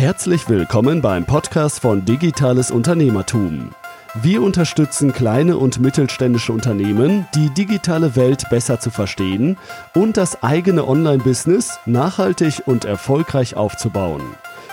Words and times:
Herzlich 0.00 0.48
willkommen 0.48 1.02
beim 1.02 1.26
Podcast 1.26 1.80
von 1.80 2.06
Digitales 2.06 2.70
Unternehmertum. 2.70 3.72
Wir 4.14 4.40
unterstützen 4.40 5.12
kleine 5.12 5.58
und 5.58 5.78
mittelständische 5.78 6.54
Unternehmen, 6.54 7.26
die 7.34 7.50
digitale 7.50 8.16
Welt 8.16 8.48
besser 8.48 8.80
zu 8.80 8.88
verstehen 8.88 9.58
und 9.94 10.16
das 10.16 10.42
eigene 10.42 10.88
Online-Business 10.88 11.80
nachhaltig 11.84 12.62
und 12.64 12.86
erfolgreich 12.86 13.56
aufzubauen. 13.56 14.22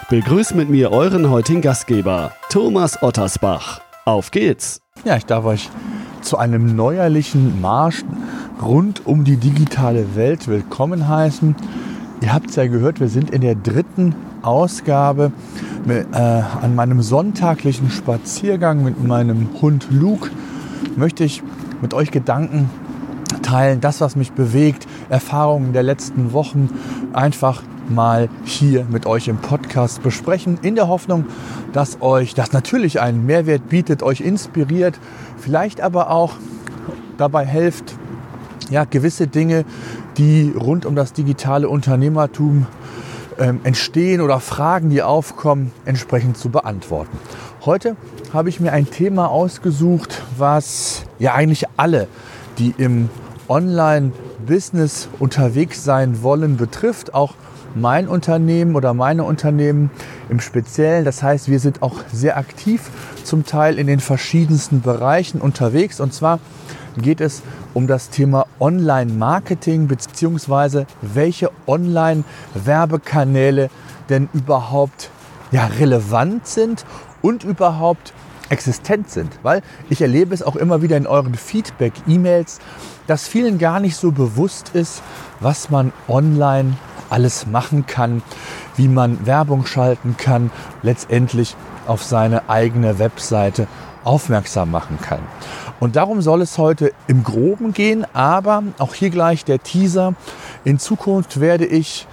Begrüßt 0.09 0.55
mit 0.55 0.69
mir 0.69 0.93
euren 0.93 1.29
heutigen 1.29 1.59
Gastgeber, 1.59 2.31
Thomas 2.47 3.03
Ottersbach. 3.03 3.81
Auf 4.05 4.31
geht's! 4.31 4.79
Ja, 5.03 5.17
ich 5.17 5.25
darf 5.25 5.44
euch 5.44 5.69
zu 6.21 6.37
einem 6.37 6.73
neuerlichen 6.78 7.59
Marsch 7.59 8.05
rund 8.62 9.05
um 9.05 9.25
die 9.25 9.35
digitale 9.35 10.15
Welt 10.15 10.47
willkommen 10.47 11.09
heißen. 11.09 11.53
Ihr 12.20 12.34
habt 12.34 12.49
es 12.49 12.56
ja 12.56 12.65
gehört, 12.65 12.99
wir 12.99 13.10
sind 13.10 13.29
in 13.29 13.42
der 13.42 13.54
dritten 13.54 14.15
Ausgabe 14.42 15.31
mit, 15.86 16.08
äh, 16.13 16.17
an 16.17 16.73
meinem 16.73 17.04
sonntaglichen 17.04 17.91
Spaziergang 17.91 18.84
mit 18.84 19.03
meinem 19.03 19.49
Hund 19.62 19.88
Luke. 19.91 20.31
Möchte 20.95 21.23
ich 21.23 21.44
mit 21.80 21.94
euch 21.94 22.09
Gedanken 22.09 22.72
teilen, 23.44 23.81
das, 23.81 24.02
was 24.02 24.16
mich 24.16 24.31
bewegt, 24.31 24.88
Erfahrungen 25.09 25.73
der 25.73 25.84
letzten 25.84 26.34
Wochen 26.34 26.70
einfach 27.13 27.61
mal 27.88 28.30
hier 28.44 28.86
mit 28.89 29.05
euch 29.05 29.27
im 29.27 29.38
Podcast 29.38 30.02
besprechen, 30.02 30.58
in 30.63 30.73
der 30.73 30.88
Hoffnung, 30.88 31.25
dass 31.72 32.02
euch 32.02 32.34
das 32.34 32.52
natürlich 32.52 32.99
einen 32.99 33.27
Mehrwert 33.27 33.70
bietet, 33.70 34.02
euch 34.02 34.22
inspiriert, 34.22 34.99
vielleicht 35.38 35.81
aber 35.81 36.09
auch 36.09 36.34
dabei 37.17 37.45
hilft, 37.45 37.95
ja, 38.70 38.84
gewisse 38.84 39.27
Dinge, 39.27 39.63
die 40.17 40.53
rund 40.57 40.85
um 40.85 40.95
das 40.95 41.13
digitale 41.13 41.70
Unternehmertum 41.70 42.66
ähm, 43.39 43.59
entstehen 43.63 44.21
oder 44.21 44.39
Fragen, 44.39 44.89
die 44.89 45.03
aufkommen, 45.03 45.71
entsprechend 45.85 46.38
zu 46.38 46.49
beantworten. 46.49 47.17
Heute 47.66 47.95
habe 48.34 48.49
ich 48.49 48.59
mir 48.59 48.72
ein 48.72 48.89
Thema 48.89 49.30
ausgesucht, 49.30 50.22
was 50.38 51.03
ja 51.19 51.33
eigentlich 51.33 51.66
alle, 51.78 52.08
die 52.58 52.73
im 52.78 53.09
Online-Business 53.47 55.09
unterwegs 55.19 55.83
sein 55.83 56.23
wollen, 56.23 56.58
betrifft. 56.58 57.13
Auch 57.13 57.36
mein 57.75 58.08
Unternehmen 58.08 58.75
oder 58.75 58.94
meine 58.94 59.23
Unternehmen 59.23 59.91
im 60.30 60.39
Speziellen. 60.39 61.06
Das 61.06 61.22
heißt, 61.22 61.50
wir 61.50 61.59
sind 61.59 61.81
auch 61.84 61.95
sehr 62.11 62.38
aktiv 62.38 62.89
zum 63.23 63.45
Teil 63.45 63.78
in 63.78 63.88
den 63.88 64.00
verschiedensten 64.00 64.81
Bereichen 64.81 65.39
unterwegs. 65.41 66.00
Und 66.00 66.13
zwar 66.13 66.39
geht 67.02 67.22
es 67.22 67.42
um 67.73 67.88
das 67.88 68.09
Thema 68.09 68.45
Online-Marketing 68.59 69.88
beziehungsweise 69.88 70.86
welche 71.02 71.52
Online-Werbekanäle 71.67 73.70
denn 74.09 74.30
überhaupt 74.34 75.09
ja, 75.52 75.66
relevant 75.66 76.48
sind 76.48 76.86
und 77.22 77.44
überhaupt 77.44 78.14
existent 78.50 79.09
sind. 79.09 79.31
Weil 79.44 79.62
ich 79.90 80.02
erlebe 80.02 80.34
es 80.34 80.44
auch 80.44 80.56
immer 80.56 80.81
wieder 80.81 80.98
in 80.98 81.08
euren 81.08 81.36
Feedback-E-Mails, 81.36 82.59
dass 83.08 83.28
vielen 83.28 83.58
gar 83.58 83.80
nicht 83.80 83.95
so 83.95 84.12
bewusst 84.12 84.72
ist, 84.73 85.02
was 85.40 85.70
man 85.70 85.94
online 86.08 86.78
alles 87.09 87.48
machen 87.48 87.86
kann, 87.86 88.22
wie 88.75 88.88
man 88.88 89.25
Werbung 89.25 89.66
schalten 89.66 90.16
kann, 90.18 90.52
letztendlich 90.81 91.56
auf 91.88 92.03
seine 92.03 92.50
eigene 92.50 93.00
Webseite 93.00 93.68
aufmerksam 94.08 94.72
machen 94.72 94.97
kann. 95.02 95.19
Und 95.80 95.95
darum 95.95 96.22
soll 96.22 96.41
es 96.41 96.58
heute 96.58 96.91
im 97.08 97.23
Groben 97.23 97.73
gehen, 97.73 98.05
aber 98.13 98.63
auch 98.80 98.94
hier 98.94 99.09
gleich 99.09 99.45
der 99.45 99.59
Teaser. 99.59 100.16
In 100.63 100.80
Zukunft 100.80 101.39
werde 101.39 101.66
ich 101.66 102.08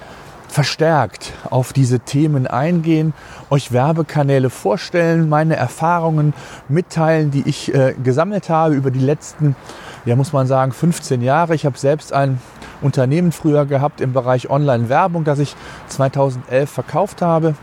verstärkt 0.48 1.32
auf 1.50 1.72
diese 1.72 1.98
Themen 2.00 2.46
eingehen, 2.46 3.12
euch 3.50 3.72
Werbekanäle 3.72 4.50
vorstellen, 4.50 5.28
meine 5.28 5.56
Erfahrungen 5.56 6.32
mitteilen, 6.68 7.30
die 7.30 7.42
ich 7.46 7.74
äh, 7.74 7.94
gesammelt 8.02 8.48
habe 8.50 8.74
über 8.74 8.92
die 8.92 9.00
letzten, 9.00 9.56
ja 10.04 10.14
muss 10.14 10.32
man 10.32 10.46
sagen, 10.46 10.72
15 10.72 11.22
Jahre. 11.22 11.54
Ich 11.54 11.66
habe 11.66 11.76
selbst 11.76 12.12
ein 12.12 12.40
Unternehmen 12.82 13.32
früher 13.32 13.66
gehabt 13.66 14.00
im 14.00 14.12
Bereich 14.12 14.48
Online-Werbung, 14.48 15.24
das 15.24 15.38
ich 15.38 15.56
2011 15.88 16.70
verkauft 16.70 17.22
habe 17.22 17.54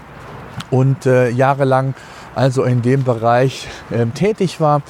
und 0.69 1.05
äh, 1.05 1.29
jahrelang 1.29 1.93
also 2.35 2.63
in 2.63 2.81
dem 2.81 3.03
Bereich 3.03 3.67
äh, 3.89 4.05
tätig 4.07 4.59
war. 4.59 4.81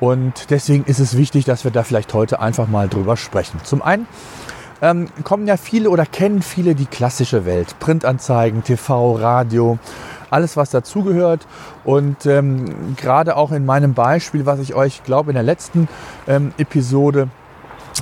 Und 0.00 0.50
deswegen 0.50 0.84
ist 0.84 0.98
es 0.98 1.16
wichtig, 1.16 1.44
dass 1.44 1.64
wir 1.64 1.70
da 1.70 1.82
vielleicht 1.82 2.14
heute 2.14 2.40
einfach 2.40 2.68
mal 2.68 2.88
drüber 2.88 3.16
sprechen. 3.16 3.60
Zum 3.64 3.82
einen 3.82 4.06
ähm, 4.82 5.08
kommen 5.24 5.46
ja 5.46 5.56
viele 5.56 5.90
oder 5.90 6.06
kennen 6.06 6.40
viele 6.42 6.74
die 6.74 6.86
klassische 6.86 7.44
Welt. 7.44 7.78
Printanzeigen, 7.80 8.64
TV, 8.64 9.12
Radio, 9.12 9.78
alles 10.30 10.56
was 10.56 10.70
dazugehört. 10.70 11.46
Und 11.84 12.24
ähm, 12.26 12.96
gerade 12.96 13.36
auch 13.36 13.52
in 13.52 13.66
meinem 13.66 13.94
Beispiel, 13.94 14.46
was 14.46 14.60
ich 14.60 14.74
euch, 14.74 15.04
glaube 15.04 15.30
in 15.30 15.34
der 15.34 15.42
letzten 15.42 15.88
ähm, 16.26 16.52
Episode 16.56 17.28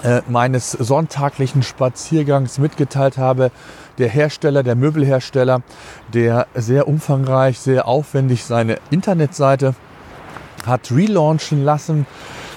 äh, 0.04 0.22
meines 0.28 0.72
sonntaglichen 0.72 1.62
Spaziergangs 1.62 2.58
mitgeteilt 2.58 3.18
habe, 3.18 3.50
der 3.98 4.08
Hersteller, 4.08 4.62
der 4.62 4.76
Möbelhersteller, 4.76 5.62
der 6.12 6.46
sehr 6.54 6.88
umfangreich, 6.88 7.58
sehr 7.58 7.86
aufwendig 7.86 8.44
seine 8.44 8.78
Internetseite 8.90 9.74
hat 10.66 10.90
relaunchen 10.90 11.64
lassen, 11.64 12.06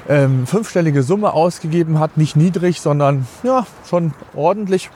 ähm, 0.09 0.47
fünfstellige 0.47 1.03
Summe 1.03 1.33
ausgegeben 1.33 1.99
hat, 1.99 2.17
nicht 2.17 2.35
niedrig, 2.35 2.81
sondern 2.81 3.27
ja, 3.43 3.65
schon 3.87 4.13
ordentlich. 4.35 4.89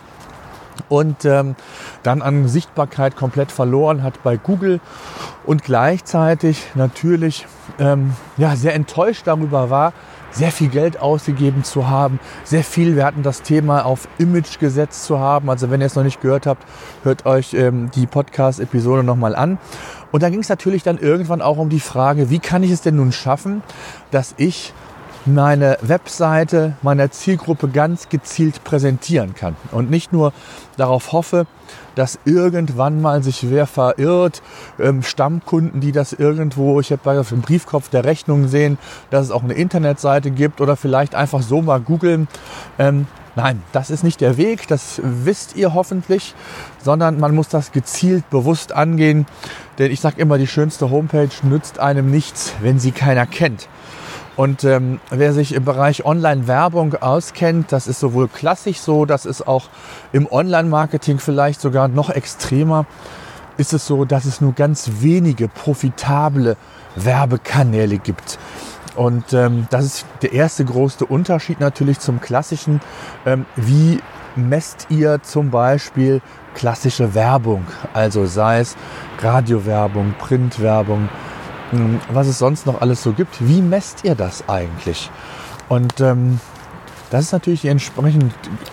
Und 0.89 1.23
ähm, 1.23 1.55
dann 2.03 2.21
an 2.21 2.49
Sichtbarkeit 2.49 3.15
komplett 3.15 3.51
verloren 3.51 4.03
hat 4.03 4.21
bei 4.23 4.35
Google 4.35 4.81
und 5.45 5.63
gleichzeitig 5.63 6.63
natürlich 6.75 7.47
ähm, 7.79 8.13
ja, 8.35 8.55
sehr 8.57 8.75
enttäuscht 8.75 9.25
darüber 9.25 9.69
war, 9.69 9.93
sehr 10.35 10.51
viel 10.51 10.67
Geld 10.67 10.99
ausgegeben 10.99 11.63
zu 11.63 11.87
haben, 11.87 12.19
sehr 12.43 12.63
viel, 12.63 12.95
wir 12.95 13.05
hatten 13.05 13.23
das 13.23 13.41
Thema 13.41 13.85
auf 13.85 14.07
Image 14.17 14.59
gesetzt 14.59 15.05
zu 15.05 15.19
haben. 15.19 15.49
Also 15.49 15.71
wenn 15.71 15.81
ihr 15.81 15.87
es 15.87 15.95
noch 15.95 16.03
nicht 16.03 16.21
gehört 16.21 16.45
habt, 16.45 16.63
hört 17.03 17.25
euch 17.25 17.53
ähm, 17.53 17.89
die 17.95 18.05
Podcast-Episode 18.05 19.03
nochmal 19.03 19.35
an. 19.35 19.57
Und 20.11 20.23
da 20.23 20.29
ging 20.29 20.41
es 20.41 20.49
natürlich 20.49 20.83
dann 20.83 20.97
irgendwann 20.97 21.41
auch 21.41 21.57
um 21.57 21.69
die 21.69 21.79
Frage, 21.79 22.29
wie 22.29 22.39
kann 22.39 22.63
ich 22.63 22.71
es 22.71 22.81
denn 22.81 22.97
nun 22.97 23.11
schaffen, 23.11 23.63
dass 24.11 24.35
ich 24.37 24.73
meine 25.25 25.77
Webseite 25.81 26.75
meiner 26.83 27.09
Zielgruppe 27.09 27.67
ganz 27.67 28.09
gezielt 28.09 28.63
präsentieren 28.63 29.33
kann 29.33 29.55
und 29.71 29.89
nicht 29.89 30.13
nur 30.13 30.33
darauf 30.77 31.11
hoffe, 31.11 31.47
dass 31.95 32.19
irgendwann 32.25 33.01
mal 33.01 33.23
sich 33.23 33.49
wer 33.49 33.65
verirrt, 33.65 34.41
ähm, 34.79 35.01
Stammkunden, 35.01 35.81
die 35.81 35.91
das 35.91 36.13
irgendwo, 36.13 36.79
ich 36.79 36.91
habe 36.91 37.01
bei 37.03 37.15
dem 37.15 37.41
Briefkopf 37.41 37.89
der 37.89 38.03
Rechnung 38.03 38.47
sehen, 38.47 38.77
dass 39.09 39.25
es 39.25 39.31
auch 39.31 39.43
eine 39.43 39.53
Internetseite 39.53 40.29
gibt 40.29 40.61
oder 40.61 40.75
vielleicht 40.75 41.15
einfach 41.15 41.41
so 41.41 41.61
mal 41.61 41.79
googeln. 41.79 42.27
Ähm, 42.77 43.07
nein, 43.35 43.63
das 43.71 43.89
ist 43.89 44.03
nicht 44.03 44.21
der 44.21 44.37
Weg, 44.37 44.67
das 44.67 45.01
wisst 45.03 45.55
ihr 45.55 45.73
hoffentlich, 45.73 46.35
sondern 46.83 47.19
man 47.19 47.33
muss 47.33 47.47
das 47.47 47.71
gezielt 47.71 48.29
bewusst 48.29 48.73
angehen, 48.73 49.25
denn 49.79 49.91
ich 49.91 50.01
sage 50.01 50.21
immer, 50.21 50.37
die 50.37 50.47
schönste 50.47 50.91
Homepage 50.91 51.29
nützt 51.43 51.79
einem 51.79 52.11
nichts, 52.11 52.53
wenn 52.61 52.79
sie 52.79 52.91
keiner 52.91 53.25
kennt. 53.25 53.67
Und 54.35 54.65
ähm, 54.65 54.99
wer 55.09 55.33
sich 55.33 55.53
im 55.53 55.63
Bereich 55.63 56.05
Online-Werbung 56.05 56.95
auskennt, 56.95 57.71
das 57.71 57.87
ist 57.87 57.99
sowohl 57.99 58.27
klassisch 58.27 58.79
so, 58.79 59.05
das 59.05 59.25
ist 59.25 59.47
auch 59.47 59.69
im 60.11 60.27
Online-Marketing 60.29 61.19
vielleicht 61.19 61.61
sogar 61.61 61.87
noch 61.87 62.09
extremer, 62.09 62.85
ist 63.57 63.71
es 63.71 63.87
so, 63.87 64.03
dass 64.03 64.25
es 64.25 64.41
nur 64.41 64.53
ganz 64.53 64.89
wenige 64.99 65.47
profitable 65.47 66.57
Werbekanäle 66.95 67.97
gibt. 67.97 68.37
Und 68.95 69.33
ähm, 69.33 69.67
das 69.69 69.85
ist 69.85 70.05
der 70.21 70.33
erste 70.33 70.65
große 70.65 71.05
Unterschied 71.05 71.59
natürlich 71.59 71.99
zum 71.99 72.21
klassischen. 72.21 72.81
Ähm, 73.25 73.45
wie 73.55 73.99
messt 74.35 74.87
ihr 74.89 75.21
zum 75.21 75.49
Beispiel 75.49 76.21
klassische 76.53 77.13
Werbung? 77.13 77.65
Also 77.93 78.25
sei 78.25 78.59
es 78.59 78.75
Radiowerbung, 79.21 80.15
Printwerbung, 80.17 81.09
was 82.09 82.27
es 82.27 82.39
sonst 82.39 82.65
noch 82.65 82.81
alles 82.81 83.03
so 83.03 83.13
gibt. 83.13 83.47
Wie 83.47 83.61
messt 83.61 84.03
ihr 84.03 84.15
das 84.15 84.47
eigentlich? 84.47 85.09
Und 85.67 85.99
ähm, 85.99 86.39
das 87.09 87.25
ist 87.25 87.31
natürlich 87.31 87.61
die 87.61 87.69
entsprechende 87.69 88.29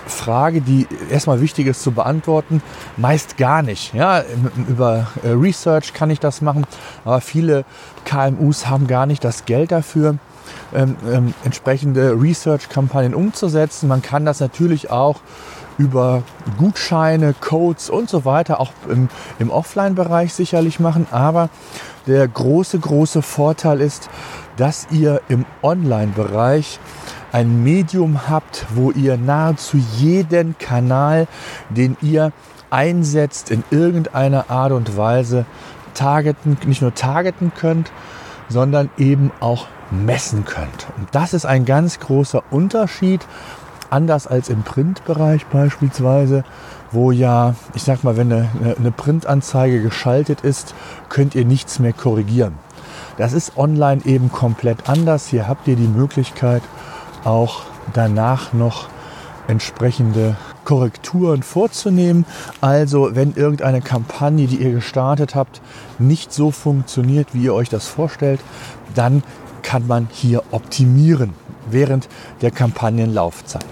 Frage, 0.06 0.60
die 0.60 0.86
erstmal 1.10 1.40
wichtig 1.40 1.66
ist 1.66 1.82
zu 1.82 1.92
beantworten. 1.92 2.62
Meist 2.96 3.36
gar 3.36 3.62
nicht. 3.62 3.94
Ja, 3.94 4.24
über 4.68 5.08
äh, 5.22 5.28
Research 5.28 5.92
kann 5.92 6.10
ich 6.10 6.18
das 6.18 6.40
machen, 6.40 6.66
aber 7.04 7.20
viele 7.20 7.64
KMUs 8.04 8.68
haben 8.68 8.86
gar 8.86 9.06
nicht 9.06 9.22
das 9.22 9.44
Geld 9.44 9.70
dafür, 9.70 10.16
ähm, 10.74 10.96
ähm, 11.06 11.34
entsprechende 11.44 12.20
Research-Kampagnen 12.20 13.14
umzusetzen. 13.14 13.88
Man 13.88 14.02
kann 14.02 14.24
das 14.24 14.40
natürlich 14.40 14.90
auch 14.90 15.20
über 15.78 16.22
Gutscheine, 16.58 17.34
Codes 17.38 17.90
und 17.90 18.08
so 18.08 18.24
weiter 18.24 18.60
auch 18.60 18.72
im, 18.88 19.08
im 19.38 19.50
Offline-Bereich 19.50 20.34
sicherlich 20.34 20.80
machen. 20.80 21.06
Aber 21.10 21.48
der 22.06 22.26
große, 22.28 22.78
große 22.78 23.22
Vorteil 23.22 23.80
ist, 23.80 24.08
dass 24.56 24.86
ihr 24.90 25.20
im 25.28 25.44
Online-Bereich 25.62 26.78
ein 27.32 27.62
Medium 27.62 28.28
habt, 28.28 28.66
wo 28.74 28.90
ihr 28.90 29.16
nahezu 29.16 29.78
jeden 29.98 30.56
Kanal, 30.58 31.26
den 31.70 31.96
ihr 32.02 32.32
einsetzt, 32.70 33.50
in 33.50 33.64
irgendeiner 33.70 34.50
Art 34.50 34.72
und 34.72 34.96
Weise 34.96 35.46
targeten, 35.94 36.56
nicht 36.66 36.82
nur 36.82 36.94
targeten 36.94 37.52
könnt, 37.54 37.92
sondern 38.48 38.90
eben 38.98 39.30
auch 39.40 39.66
messen 39.90 40.44
könnt. 40.44 40.86
Und 40.96 41.08
das 41.12 41.34
ist 41.34 41.44
ein 41.44 41.64
ganz 41.64 42.00
großer 42.00 42.42
Unterschied, 42.50 43.26
anders 43.92 44.26
als 44.26 44.48
im 44.48 44.62
Printbereich 44.62 45.46
beispielsweise, 45.46 46.44
wo 46.90 47.10
ja, 47.10 47.54
ich 47.74 47.82
sag 47.82 48.04
mal, 48.04 48.16
wenn 48.16 48.32
eine, 48.32 48.48
eine 48.78 48.92
Printanzeige 48.92 49.82
geschaltet 49.82 50.42
ist, 50.42 50.74
könnt 51.08 51.34
ihr 51.34 51.44
nichts 51.44 51.78
mehr 51.78 51.92
korrigieren. 51.92 52.54
Das 53.18 53.32
ist 53.32 53.56
online 53.56 54.02
eben 54.04 54.32
komplett 54.32 54.88
anders. 54.88 55.26
Hier 55.26 55.48
habt 55.48 55.68
ihr 55.68 55.76
die 55.76 55.88
Möglichkeit, 55.88 56.62
auch 57.24 57.62
danach 57.92 58.52
noch 58.52 58.88
entsprechende 59.48 60.36
Korrekturen 60.64 61.42
vorzunehmen. 61.42 62.24
Also 62.60 63.14
wenn 63.14 63.34
irgendeine 63.34 63.80
Kampagne, 63.80 64.46
die 64.46 64.56
ihr 64.56 64.72
gestartet 64.72 65.34
habt, 65.34 65.60
nicht 65.98 66.32
so 66.32 66.50
funktioniert, 66.50 67.28
wie 67.34 67.44
ihr 67.44 67.54
euch 67.54 67.68
das 67.68 67.88
vorstellt, 67.88 68.40
dann 68.94 69.22
kann 69.62 69.86
man 69.86 70.08
hier 70.10 70.42
optimieren 70.50 71.34
während 71.70 72.08
der 72.40 72.50
Kampagnenlaufzeit. 72.50 73.64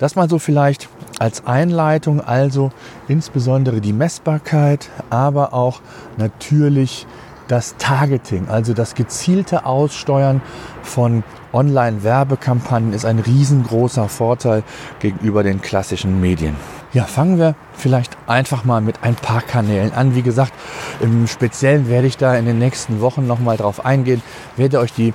Das 0.00 0.16
mal 0.16 0.30
so 0.30 0.38
vielleicht 0.38 0.88
als 1.18 1.46
Einleitung, 1.46 2.22
also 2.22 2.72
insbesondere 3.06 3.82
die 3.82 3.92
Messbarkeit, 3.92 4.88
aber 5.10 5.52
auch 5.52 5.82
natürlich 6.16 7.06
das 7.48 7.76
Targeting, 7.76 8.48
also 8.48 8.72
das 8.72 8.94
gezielte 8.94 9.66
Aussteuern 9.66 10.40
von 10.82 11.22
Online-Werbekampagnen 11.52 12.94
ist 12.94 13.04
ein 13.04 13.18
riesengroßer 13.18 14.08
Vorteil 14.08 14.62
gegenüber 15.00 15.42
den 15.42 15.60
klassischen 15.60 16.18
Medien. 16.18 16.56
Ja, 16.94 17.04
fangen 17.04 17.38
wir 17.38 17.54
vielleicht 17.74 18.16
einfach 18.26 18.64
mal 18.64 18.80
mit 18.80 19.02
ein 19.02 19.16
paar 19.16 19.42
Kanälen 19.42 19.92
an. 19.92 20.14
Wie 20.14 20.22
gesagt, 20.22 20.54
im 21.00 21.26
Speziellen 21.26 21.90
werde 21.90 22.06
ich 22.06 22.16
da 22.16 22.36
in 22.36 22.46
den 22.46 22.58
nächsten 22.58 23.02
Wochen 23.02 23.26
nochmal 23.26 23.58
drauf 23.58 23.84
eingehen, 23.84 24.22
werde 24.56 24.78
euch 24.78 24.94
die 24.94 25.12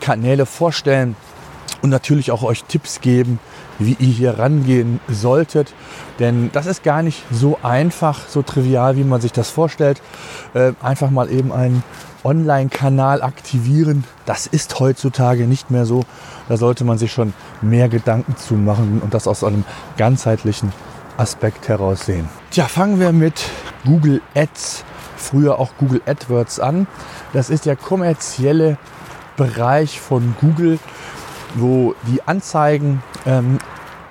Kanäle 0.00 0.44
vorstellen 0.44 1.14
und 1.82 1.90
natürlich 1.90 2.32
auch 2.32 2.42
euch 2.42 2.64
Tipps 2.64 3.00
geben, 3.00 3.38
wie 3.78 3.96
ihr 3.98 4.12
hier 4.12 4.38
rangehen 4.38 5.00
solltet. 5.08 5.74
Denn 6.18 6.50
das 6.52 6.66
ist 6.66 6.82
gar 6.82 7.02
nicht 7.02 7.22
so 7.30 7.58
einfach, 7.62 8.20
so 8.28 8.42
trivial, 8.42 8.96
wie 8.96 9.04
man 9.04 9.20
sich 9.20 9.32
das 9.32 9.50
vorstellt. 9.50 10.00
Äh, 10.54 10.72
einfach 10.82 11.10
mal 11.10 11.30
eben 11.30 11.52
einen 11.52 11.82
Online-Kanal 12.24 13.22
aktivieren. 13.22 14.04
Das 14.24 14.46
ist 14.46 14.80
heutzutage 14.80 15.46
nicht 15.46 15.70
mehr 15.70 15.86
so. 15.86 16.04
Da 16.48 16.56
sollte 16.56 16.84
man 16.84 16.98
sich 16.98 17.12
schon 17.12 17.34
mehr 17.60 17.88
Gedanken 17.88 18.36
zu 18.36 18.54
machen 18.54 19.00
und 19.02 19.14
das 19.14 19.28
aus 19.28 19.44
einem 19.44 19.64
ganzheitlichen 19.96 20.72
Aspekt 21.16 21.68
heraus 21.68 22.06
sehen. 22.06 22.28
Tja, 22.50 22.64
fangen 22.64 22.98
wir 22.98 23.12
mit 23.12 23.44
Google 23.84 24.20
Ads, 24.34 24.84
früher 25.16 25.58
auch 25.58 25.70
Google 25.78 26.02
AdWords 26.06 26.60
an. 26.60 26.86
Das 27.32 27.50
ist 27.50 27.66
der 27.66 27.76
kommerzielle 27.76 28.78
Bereich 29.36 30.00
von 30.00 30.34
Google, 30.40 30.78
wo 31.54 31.94
die 32.08 32.22
Anzeigen 32.26 33.02
ähm, 33.26 33.58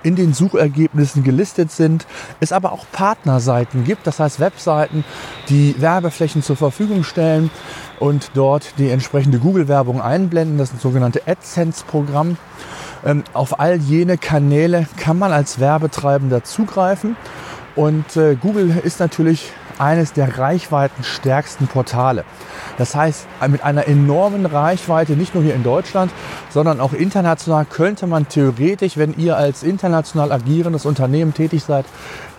in 0.03 0.15
den 0.15 0.33
Suchergebnissen 0.33 1.23
gelistet 1.23 1.71
sind, 1.71 2.05
es 2.39 2.51
aber 2.51 2.71
auch 2.71 2.85
Partnerseiten 2.91 3.83
gibt, 3.83 4.05
das 4.05 4.19
heißt 4.19 4.39
Webseiten, 4.39 5.03
die 5.49 5.75
Werbeflächen 5.79 6.43
zur 6.43 6.55
Verfügung 6.55 7.03
stellen 7.03 7.49
und 7.99 8.31
dort 8.33 8.77
die 8.77 8.89
entsprechende 8.89 9.39
Google-Werbung 9.39 10.01
einblenden. 10.01 10.57
Das 10.57 10.69
ist 10.69 10.75
ein 10.75 10.79
sogenannte 10.79 11.21
AdSense-Programm. 11.25 12.37
Ähm, 13.05 13.23
auf 13.33 13.59
all 13.59 13.77
jene 13.77 14.17
Kanäle 14.17 14.87
kann 14.97 15.17
man 15.17 15.31
als 15.31 15.59
Werbetreibender 15.59 16.43
zugreifen 16.43 17.15
und 17.75 18.15
äh, 18.15 18.35
Google 18.35 18.81
ist 18.83 18.99
natürlich 18.99 19.51
eines 19.79 20.13
der 20.13 20.37
reichweitenstärksten 20.37 21.67
Portale. 21.67 22.23
Das 22.77 22.95
heißt, 22.95 23.27
mit 23.49 23.63
einer 23.63 23.87
enormen 23.87 24.45
Reichweite, 24.45 25.13
nicht 25.13 25.33
nur 25.35 25.43
hier 25.43 25.55
in 25.55 25.63
Deutschland, 25.63 26.11
sondern 26.49 26.79
auch 26.79 26.93
international, 26.93 27.65
könnte 27.65 28.07
man 28.07 28.27
theoretisch, 28.27 28.97
wenn 28.97 29.13
ihr 29.17 29.37
als 29.37 29.63
international 29.63 30.31
agierendes 30.31 30.85
Unternehmen 30.85 31.33
tätig 31.33 31.63
seid, 31.63 31.85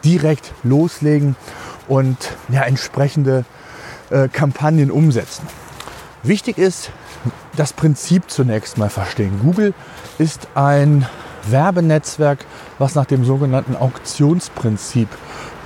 direkt 0.04 0.52
loslegen 0.62 1.36
und 1.88 2.16
ja, 2.48 2.62
entsprechende 2.62 3.44
äh, 4.10 4.28
Kampagnen 4.28 4.90
umsetzen. 4.90 5.46
Wichtig 6.22 6.58
ist, 6.58 6.90
das 7.56 7.72
Prinzip 7.72 8.30
zunächst 8.30 8.78
mal 8.78 8.90
verstehen. 8.90 9.40
Google 9.42 9.74
ist 10.18 10.48
ein 10.54 11.06
Werbenetzwerk, 11.50 12.44
was 12.78 12.94
nach 12.94 13.06
dem 13.06 13.24
sogenannten 13.24 13.76
Auktionsprinzip 13.76 15.08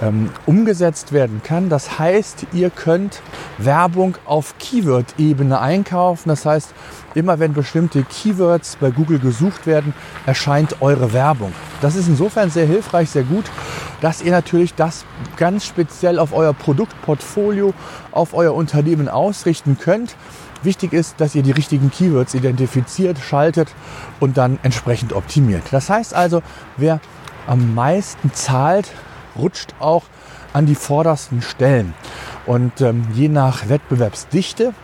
ähm, 0.02 0.30
umgesetzt 0.46 1.12
werden 1.12 1.42
kann. 1.42 1.68
Das 1.68 1.98
heißt, 1.98 2.46
ihr 2.52 2.70
könnt 2.70 3.20
Werbung 3.58 4.16
auf 4.24 4.54
Keyword-Ebene 4.58 5.60
einkaufen. 5.60 6.28
Das 6.28 6.46
heißt, 6.46 6.72
immer 7.14 7.38
wenn 7.38 7.52
bestimmte 7.52 8.04
Keywords 8.04 8.76
bei 8.76 8.90
Google 8.90 9.18
gesucht 9.18 9.66
werden, 9.66 9.94
erscheint 10.26 10.80
eure 10.80 11.12
Werbung. 11.12 11.52
Das 11.80 11.96
ist 11.96 12.08
insofern 12.08 12.50
sehr 12.50 12.66
hilfreich, 12.66 13.10
sehr 13.10 13.24
gut, 13.24 13.44
dass 14.00 14.22
ihr 14.22 14.32
natürlich 14.32 14.74
das 14.74 15.04
ganz 15.36 15.64
speziell 15.64 16.18
auf 16.18 16.32
euer 16.32 16.52
Produktportfolio, 16.52 17.74
auf 18.12 18.34
euer 18.34 18.54
Unternehmen 18.54 19.08
ausrichten 19.08 19.78
könnt. 19.80 20.16
Wichtig 20.62 20.92
ist, 20.92 21.20
dass 21.20 21.34
ihr 21.34 21.42
die 21.42 21.52
richtigen 21.52 21.90
Keywords 21.90 22.34
identifiziert, 22.34 23.18
schaltet 23.18 23.68
und 24.20 24.36
dann 24.36 24.58
entsprechend 24.62 25.12
optimiert. 25.12 25.62
Das 25.70 25.88
heißt 25.88 26.14
also, 26.14 26.42
wer 26.76 27.00
am 27.46 27.74
meisten 27.74 28.32
zahlt, 28.32 28.90
rutscht 29.36 29.74
auch 29.78 30.04
an 30.52 30.66
die 30.66 30.74
vordersten 30.74 31.42
Stellen. 31.42 31.94
Und 32.46 32.80
ähm, 32.80 33.06
je 33.14 33.28
nach 33.28 33.68
Wettbewerbsdichte 33.68 34.74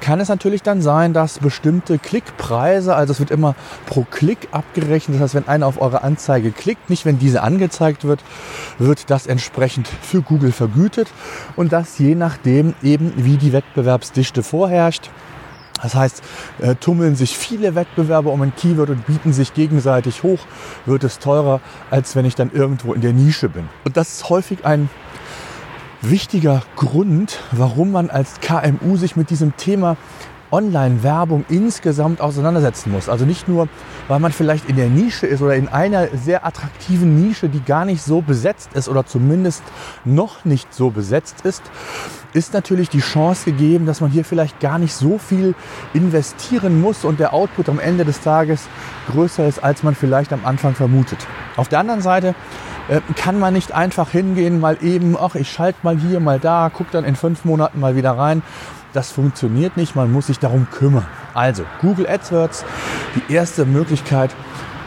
kann 0.00 0.20
es 0.20 0.28
natürlich 0.28 0.62
dann 0.62 0.82
sein, 0.82 1.12
dass 1.12 1.38
bestimmte 1.38 1.98
Klickpreise, 1.98 2.94
also 2.94 3.12
es 3.12 3.20
wird 3.20 3.30
immer 3.30 3.54
pro 3.86 4.06
Klick 4.10 4.48
abgerechnet, 4.52 5.16
das 5.16 5.22
heißt, 5.22 5.34
wenn 5.34 5.48
einer 5.48 5.66
auf 5.66 5.80
eure 5.80 6.02
Anzeige 6.02 6.50
klickt, 6.50 6.90
nicht 6.90 7.04
wenn 7.04 7.18
diese 7.18 7.42
angezeigt 7.42 8.04
wird, 8.04 8.20
wird 8.78 9.10
das 9.10 9.26
entsprechend 9.26 9.88
für 9.88 10.22
Google 10.22 10.52
vergütet 10.52 11.08
und 11.56 11.72
das 11.72 11.98
je 11.98 12.14
nachdem 12.14 12.74
eben, 12.82 13.12
wie 13.16 13.36
die 13.36 13.52
Wettbewerbsdichte 13.52 14.42
vorherrscht. 14.42 15.10
Das 15.82 15.94
heißt, 15.94 16.22
äh, 16.60 16.74
tummeln 16.74 17.16
sich 17.16 17.36
viele 17.36 17.74
Wettbewerber 17.74 18.32
um 18.32 18.42
ein 18.42 18.54
Keyword 18.54 18.90
und 18.90 19.06
bieten 19.06 19.32
sich 19.32 19.54
gegenseitig 19.54 20.22
hoch, 20.22 20.40
wird 20.84 21.04
es 21.04 21.18
teurer, 21.18 21.60
als 21.90 22.16
wenn 22.16 22.24
ich 22.24 22.34
dann 22.34 22.50
irgendwo 22.52 22.92
in 22.92 23.00
der 23.00 23.12
Nische 23.12 23.48
bin. 23.48 23.68
Und 23.84 23.96
das 23.96 24.12
ist 24.12 24.28
häufig 24.28 24.64
ein 24.64 24.90
wichtiger 26.02 26.62
Grund, 26.76 27.40
warum 27.52 27.92
man 27.92 28.10
als 28.10 28.40
KMU 28.40 28.96
sich 28.96 29.16
mit 29.16 29.30
diesem 29.30 29.56
Thema 29.56 29.96
Online-Werbung 30.50 31.44
insgesamt 31.48 32.20
auseinandersetzen 32.20 32.90
muss. 32.90 33.08
Also 33.08 33.24
nicht 33.24 33.48
nur, 33.48 33.68
weil 34.08 34.20
man 34.20 34.32
vielleicht 34.32 34.68
in 34.68 34.76
der 34.76 34.88
Nische 34.88 35.26
ist 35.26 35.42
oder 35.42 35.54
in 35.54 35.68
einer 35.68 36.08
sehr 36.16 36.46
attraktiven 36.46 37.20
Nische, 37.20 37.48
die 37.48 37.62
gar 37.62 37.84
nicht 37.84 38.02
so 38.02 38.20
besetzt 38.20 38.70
ist 38.74 38.88
oder 38.88 39.06
zumindest 39.06 39.62
noch 40.04 40.44
nicht 40.44 40.72
so 40.74 40.90
besetzt 40.90 41.44
ist, 41.44 41.62
ist 42.32 42.54
natürlich 42.54 42.88
die 42.88 43.00
Chance 43.00 43.44
gegeben, 43.46 43.86
dass 43.86 44.00
man 44.00 44.10
hier 44.10 44.24
vielleicht 44.24 44.60
gar 44.60 44.78
nicht 44.78 44.94
so 44.94 45.18
viel 45.18 45.54
investieren 45.94 46.80
muss 46.80 47.04
und 47.04 47.18
der 47.18 47.34
Output 47.34 47.68
am 47.68 47.78
Ende 47.78 48.04
des 48.04 48.20
Tages 48.20 48.68
größer 49.10 49.46
ist, 49.46 49.62
als 49.62 49.82
man 49.82 49.94
vielleicht 49.94 50.32
am 50.32 50.44
Anfang 50.44 50.74
vermutet. 50.74 51.18
Auf 51.56 51.68
der 51.68 51.80
anderen 51.80 52.02
Seite 52.02 52.34
äh, 52.88 53.00
kann 53.16 53.38
man 53.38 53.54
nicht 53.54 53.72
einfach 53.72 54.10
hingehen, 54.10 54.60
mal 54.60 54.78
eben, 54.82 55.16
ach, 55.18 55.34
ich 55.34 55.50
schalte 55.50 55.78
mal 55.82 55.98
hier, 55.98 56.20
mal 56.20 56.38
da, 56.38 56.70
guck 56.72 56.90
dann 56.90 57.04
in 57.04 57.16
fünf 57.16 57.44
Monaten 57.44 57.80
mal 57.80 57.96
wieder 57.96 58.12
rein. 58.12 58.42
Das 58.92 59.12
funktioniert 59.12 59.76
nicht, 59.76 59.94
man 59.94 60.12
muss 60.12 60.26
sich 60.26 60.38
darum 60.40 60.66
kümmern. 60.70 61.06
Also, 61.32 61.64
Google 61.80 62.08
AdWords, 62.08 62.64
die 63.14 63.32
erste 63.32 63.64
Möglichkeit, 63.64 64.34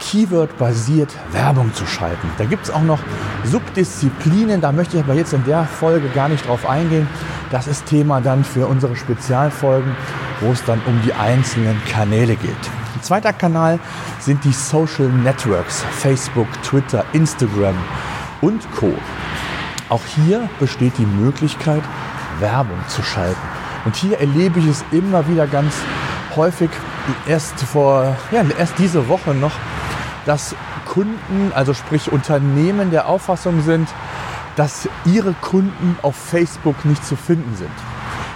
Keyword-basiert 0.00 1.10
Werbung 1.32 1.72
zu 1.72 1.86
schalten. 1.86 2.28
Da 2.36 2.44
gibt 2.44 2.64
es 2.64 2.70
auch 2.70 2.82
noch 2.82 2.98
Subdisziplinen, 3.44 4.60
da 4.60 4.72
möchte 4.72 4.98
ich 4.98 5.02
aber 5.02 5.14
jetzt 5.14 5.32
in 5.32 5.44
der 5.44 5.64
Folge 5.64 6.08
gar 6.10 6.28
nicht 6.28 6.46
drauf 6.46 6.68
eingehen. 6.68 7.08
Das 7.50 7.66
ist 7.66 7.86
Thema 7.86 8.20
dann 8.20 8.44
für 8.44 8.66
unsere 8.66 8.96
Spezialfolgen, 8.96 9.96
wo 10.40 10.52
es 10.52 10.62
dann 10.64 10.82
um 10.86 11.00
die 11.02 11.14
einzelnen 11.14 11.80
Kanäle 11.90 12.36
geht. 12.36 12.50
Ein 12.94 13.02
zweiter 13.02 13.32
Kanal 13.32 13.78
sind 14.20 14.44
die 14.44 14.52
Social 14.52 15.08
Networks, 15.08 15.82
Facebook, 15.92 16.48
Twitter, 16.62 17.04
Instagram 17.14 17.76
und 18.42 18.60
Co. 18.74 18.92
Auch 19.88 20.04
hier 20.04 20.48
besteht 20.60 20.98
die 20.98 21.06
Möglichkeit, 21.06 21.82
Werbung 22.40 22.78
zu 22.88 23.02
schalten. 23.02 23.33
Und 23.84 23.96
hier 23.96 24.18
erlebe 24.18 24.60
ich 24.60 24.66
es 24.66 24.84
immer 24.92 25.28
wieder 25.28 25.46
ganz 25.46 25.74
häufig, 26.36 26.70
erst 27.26 27.60
vor, 27.60 28.16
ja, 28.30 28.42
erst 28.58 28.78
diese 28.78 29.08
Woche 29.08 29.34
noch, 29.34 29.52
dass 30.26 30.54
Kunden, 30.86 31.52
also 31.54 31.74
sprich 31.74 32.10
Unternehmen 32.12 32.90
der 32.90 33.08
Auffassung 33.08 33.62
sind, 33.62 33.88
dass 34.56 34.88
ihre 35.04 35.32
Kunden 35.32 35.96
auf 36.02 36.16
Facebook 36.16 36.84
nicht 36.84 37.04
zu 37.04 37.16
finden 37.16 37.56
sind. 37.56 37.70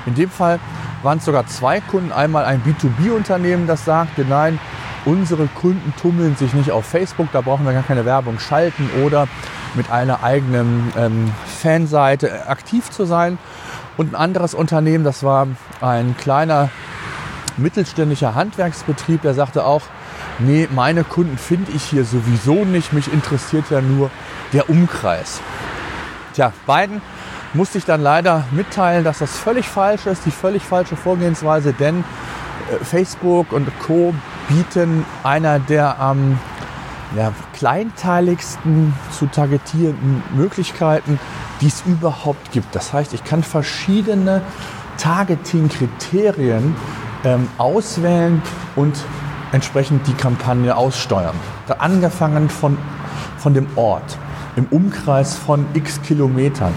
In 0.07 0.15
dem 0.15 0.31
Fall 0.31 0.59
waren 1.03 1.19
es 1.19 1.25
sogar 1.25 1.47
zwei 1.47 1.81
Kunden. 1.81 2.13
Einmal 2.13 2.45
ein 2.45 2.63
B2B-Unternehmen, 2.63 3.67
das 3.67 3.85
sagte, 3.85 4.25
nein, 4.29 4.59
unsere 5.05 5.47
Kunden 5.47 5.93
tummeln 6.01 6.37
sich 6.37 6.53
nicht 6.55 6.71
auf 6.71 6.85
Facebook, 6.85 7.29
da 7.33 7.41
brauchen 7.41 7.65
wir 7.65 7.73
gar 7.73 7.83
keine 7.83 8.05
Werbung 8.05 8.39
schalten. 8.39 8.91
Oder 9.05 9.29
mit 9.75 9.91
einer 9.91 10.23
eigenen 10.23 10.93
ähm, 10.97 11.33
Fanseite 11.47 12.49
aktiv 12.49 12.91
zu 12.91 13.05
sein. 13.05 13.39
Und 13.99 14.13
ein 14.13 14.15
anderes 14.15 14.55
Unternehmen, 14.55 15.05
das 15.05 15.25
war 15.25 15.49
ein 15.81 16.17
kleiner 16.17 16.71
mittelständischer 17.57 18.37
Handwerksbetrieb, 18.37 19.23
der 19.23 19.35
sagte 19.35 19.65
auch, 19.65 19.83
nee, 20.39 20.69
meine 20.73 21.03
Kunden 21.03 21.37
finde 21.37 21.73
ich 21.73 21.83
hier 21.83 22.05
sowieso 22.05 22.65
nicht, 22.65 22.93
mich 22.93 23.13
interessiert 23.13 23.65
ja 23.71 23.81
nur 23.81 24.11
der 24.53 24.71
Umkreis. 24.71 25.41
Tja, 26.33 26.53
beiden 26.65 27.03
musste 27.55 27.79
ich 27.79 27.85
dann 27.85 28.01
leider 28.01 28.45
mitteilen, 28.53 29.03
dass 29.03 29.19
das 29.19 29.37
völlig 29.37 29.69
falsch 29.69 30.07
ist, 30.07 30.25
die 30.25 30.31
völlig 30.31 30.63
falsche 30.63 30.95
Vorgehensweise, 30.95 31.73
denn 31.73 32.05
äh, 32.71 32.85
Facebook 32.85 33.53
und 33.53 33.69
Co. 33.81 34.15
bieten 34.49 35.05
einer 35.25 35.59
der 35.59 35.99
am 35.99 36.19
ähm, 36.19 36.39
ja, 37.17 37.33
kleinteiligsten 37.55 38.95
zu 39.11 39.27
targetierenden 39.27 40.23
Möglichkeiten, 40.37 41.19
die 41.61 41.67
es 41.67 41.83
überhaupt 41.87 42.53
gibt. 42.53 42.75
Das 42.75 42.93
heißt, 42.93 43.15
ich 43.15 43.25
kann 43.25 43.43
verschiedene 43.43 44.43
Targeting-Kriterien 44.99 46.75
ähm, 47.25 47.49
auswählen 47.59 48.43
und 48.77 48.97
entsprechend 49.53 50.07
die 50.07 50.13
Kampagne 50.13 50.77
aussteuern. 50.77 51.35
Da 51.67 51.75
angefangen 51.75 52.49
von, 52.49 52.77
von 53.39 53.55
dem 53.55 53.67
Ort, 53.77 54.19
im 54.57 54.67
Umkreis 54.67 55.37
von 55.37 55.67
x 55.75 56.03
Kilometern. 56.03 56.75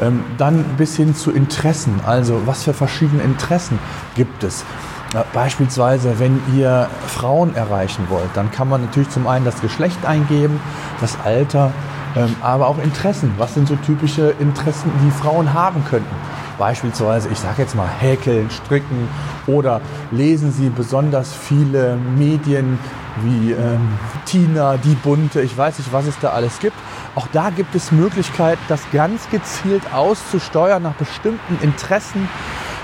Ähm, 0.00 0.24
dann 0.36 0.64
bis 0.76 0.96
hin 0.96 1.14
zu 1.14 1.30
Interessen, 1.30 2.00
also 2.06 2.42
was 2.46 2.64
für 2.64 2.74
verschiedene 2.74 3.22
Interessen 3.22 3.78
gibt 4.14 4.44
es. 4.44 4.64
Beispielsweise, 5.32 6.18
wenn 6.18 6.38
ihr 6.54 6.88
Frauen 7.06 7.54
erreichen 7.54 8.04
wollt, 8.10 8.28
dann 8.34 8.50
kann 8.50 8.68
man 8.68 8.82
natürlich 8.82 9.08
zum 9.08 9.26
einen 9.26 9.46
das 9.46 9.62
Geschlecht 9.62 10.04
eingeben, 10.04 10.60
das 11.00 11.16
Alter, 11.24 11.72
ähm, 12.18 12.34
aber 12.42 12.66
auch 12.66 12.78
Interessen. 12.78 13.32
Was 13.38 13.54
sind 13.54 13.68
so 13.68 13.76
typische 13.76 14.34
Interessen, 14.40 14.90
die 15.04 15.10
Frauen 15.10 15.54
haben 15.54 15.84
könnten? 15.88 16.14
Beispielsweise, 16.58 17.28
ich 17.28 17.38
sage 17.38 17.62
jetzt 17.62 17.76
mal, 17.76 17.86
häkeln, 17.86 18.50
stricken 18.50 19.08
oder 19.46 19.80
lesen 20.10 20.50
Sie 20.50 20.70
besonders 20.70 21.32
viele 21.32 21.96
Medien 21.96 22.80
wie 23.22 23.52
ähm, 23.52 23.96
Tina, 24.24 24.76
die 24.76 24.94
Bunte, 24.94 25.40
ich 25.40 25.56
weiß 25.56 25.78
nicht, 25.78 25.92
was 25.92 26.06
es 26.06 26.18
da 26.18 26.30
alles 26.30 26.58
gibt. 26.58 26.76
Auch 27.14 27.28
da 27.32 27.50
gibt 27.50 27.74
es 27.76 27.92
Möglichkeiten, 27.92 28.60
das 28.68 28.80
ganz 28.92 29.30
gezielt 29.30 29.92
auszusteuern 29.92 30.82
nach 30.82 30.94
bestimmten 30.94 31.58
Interessen, 31.62 32.28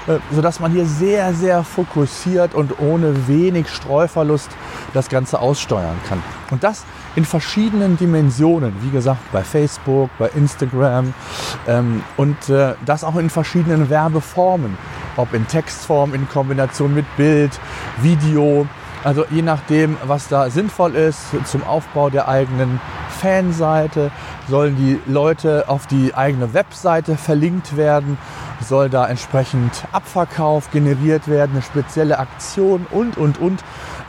äh, 0.06 0.18
sodass 0.30 0.60
man 0.60 0.70
hier 0.70 0.86
sehr, 0.86 1.34
sehr 1.34 1.64
fokussiert 1.64 2.54
und 2.54 2.78
ohne 2.78 3.26
wenig 3.26 3.68
Streuverlust 3.68 4.50
das 4.92 5.08
Ganze 5.08 5.40
aussteuern 5.40 5.96
kann. 6.08 6.22
Und 6.50 6.62
das 6.62 6.84
in 7.16 7.24
verschiedenen 7.24 7.96
Dimensionen, 7.96 8.74
wie 8.80 8.90
gesagt, 8.90 9.20
bei 9.32 9.42
Facebook, 9.42 10.10
bei 10.18 10.28
Instagram 10.34 11.14
ähm, 11.66 12.02
und 12.16 12.48
äh, 12.48 12.74
das 12.84 13.04
auch 13.04 13.16
in 13.16 13.30
verschiedenen 13.30 13.88
Werbeformen, 13.88 14.76
ob 15.16 15.32
in 15.32 15.46
Textform, 15.46 16.14
in 16.14 16.28
Kombination 16.28 16.94
mit 16.94 17.06
Bild, 17.16 17.58
Video, 18.02 18.66
also 19.04 19.26
je 19.30 19.42
nachdem, 19.42 19.98
was 20.06 20.28
da 20.28 20.48
sinnvoll 20.48 20.94
ist 20.94 21.20
zum 21.44 21.62
Aufbau 21.62 22.08
der 22.08 22.26
eigenen 22.26 22.80
Fanseite, 23.20 24.10
sollen 24.48 24.76
die 24.76 24.98
Leute 25.06 25.68
auf 25.68 25.86
die 25.86 26.14
eigene 26.14 26.54
Webseite 26.54 27.16
verlinkt 27.18 27.76
werden, 27.76 28.16
soll 28.66 28.88
da 28.88 29.06
entsprechend 29.06 29.84
Abverkauf 29.92 30.70
generiert 30.70 31.28
werden, 31.28 31.52
eine 31.52 31.62
spezielle 31.62 32.18
Aktion 32.18 32.86
und, 32.90 33.18
und, 33.18 33.38
und. 33.38 33.62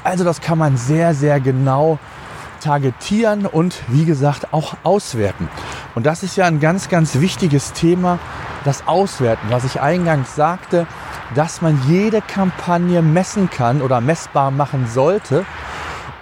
Also 0.06 0.24
das 0.24 0.40
kann 0.40 0.58
man 0.58 0.78
sehr, 0.78 1.14
sehr 1.14 1.42
genau 1.42 2.00
targetieren 2.66 3.46
und 3.46 3.76
wie 3.88 4.06
gesagt 4.06 4.52
auch 4.52 4.76
auswerten. 4.84 5.50
Und 5.94 6.06
das 6.06 6.24
ist 6.24 6.36
ja 6.36 6.46
ein 6.46 6.60
ganz, 6.60 6.90
ganz 6.90 7.20
wichtiges 7.20 7.74
Thema, 7.74 8.18
das 8.64 8.88
Auswerten, 8.88 9.48
was 9.52 9.66
ich 9.66 9.82
eingangs 9.82 10.36
sagte, 10.36 10.88
dass 11.36 11.62
man 11.62 11.80
jede 11.88 12.22
Kampagne 12.22 13.04
messen 13.04 13.52
kann 13.52 13.84
oder 13.84 14.02
messbar 14.02 14.50
machen 14.50 14.88
sollte, 14.88 15.46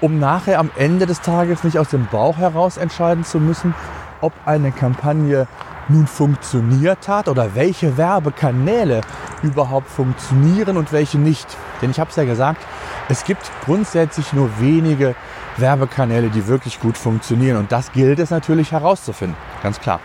um 0.01 0.19
nachher 0.19 0.59
am 0.59 0.69
Ende 0.75 1.05
des 1.05 1.21
Tages 1.21 1.63
nicht 1.63 1.79
aus 1.79 1.89
dem 1.89 2.07
Bauch 2.07 2.37
heraus 2.37 2.75
entscheiden 2.75 3.23
zu 3.23 3.39
müssen, 3.39 3.73
ob 4.19 4.33
eine 4.45 4.73
Kampagne 4.73 5.47
nun 5.87 6.07
funktioniert 6.07 7.07
hat 7.07 7.29
oder 7.29 7.55
welche 7.55 7.97
Werbekanäle 7.97 9.01
überhaupt 9.43 9.89
funktionieren 9.89 10.75
und 10.75 10.91
welche 10.91 11.17
nicht. 11.17 11.47
Denn 11.81 11.91
ich 11.91 11.99
habe 11.99 12.09
es 12.09 12.17
ja 12.17 12.25
gesagt, 12.25 12.61
es 13.07 13.23
gibt 13.23 13.49
grundsätzlich 13.65 14.33
nur 14.33 14.49
wenige 14.59 15.15
Werbekanäle, 15.57 16.29
die 16.29 16.47
wirklich 16.47 16.79
gut 16.79 16.97
funktionieren. 16.97 17.57
Und 17.57 17.71
das 17.71 17.91
gilt 17.91 18.19
es 18.19 18.29
natürlich 18.29 18.71
herauszufinden. 18.71 19.37
Ganz 19.61 19.79
klar. 19.79 19.99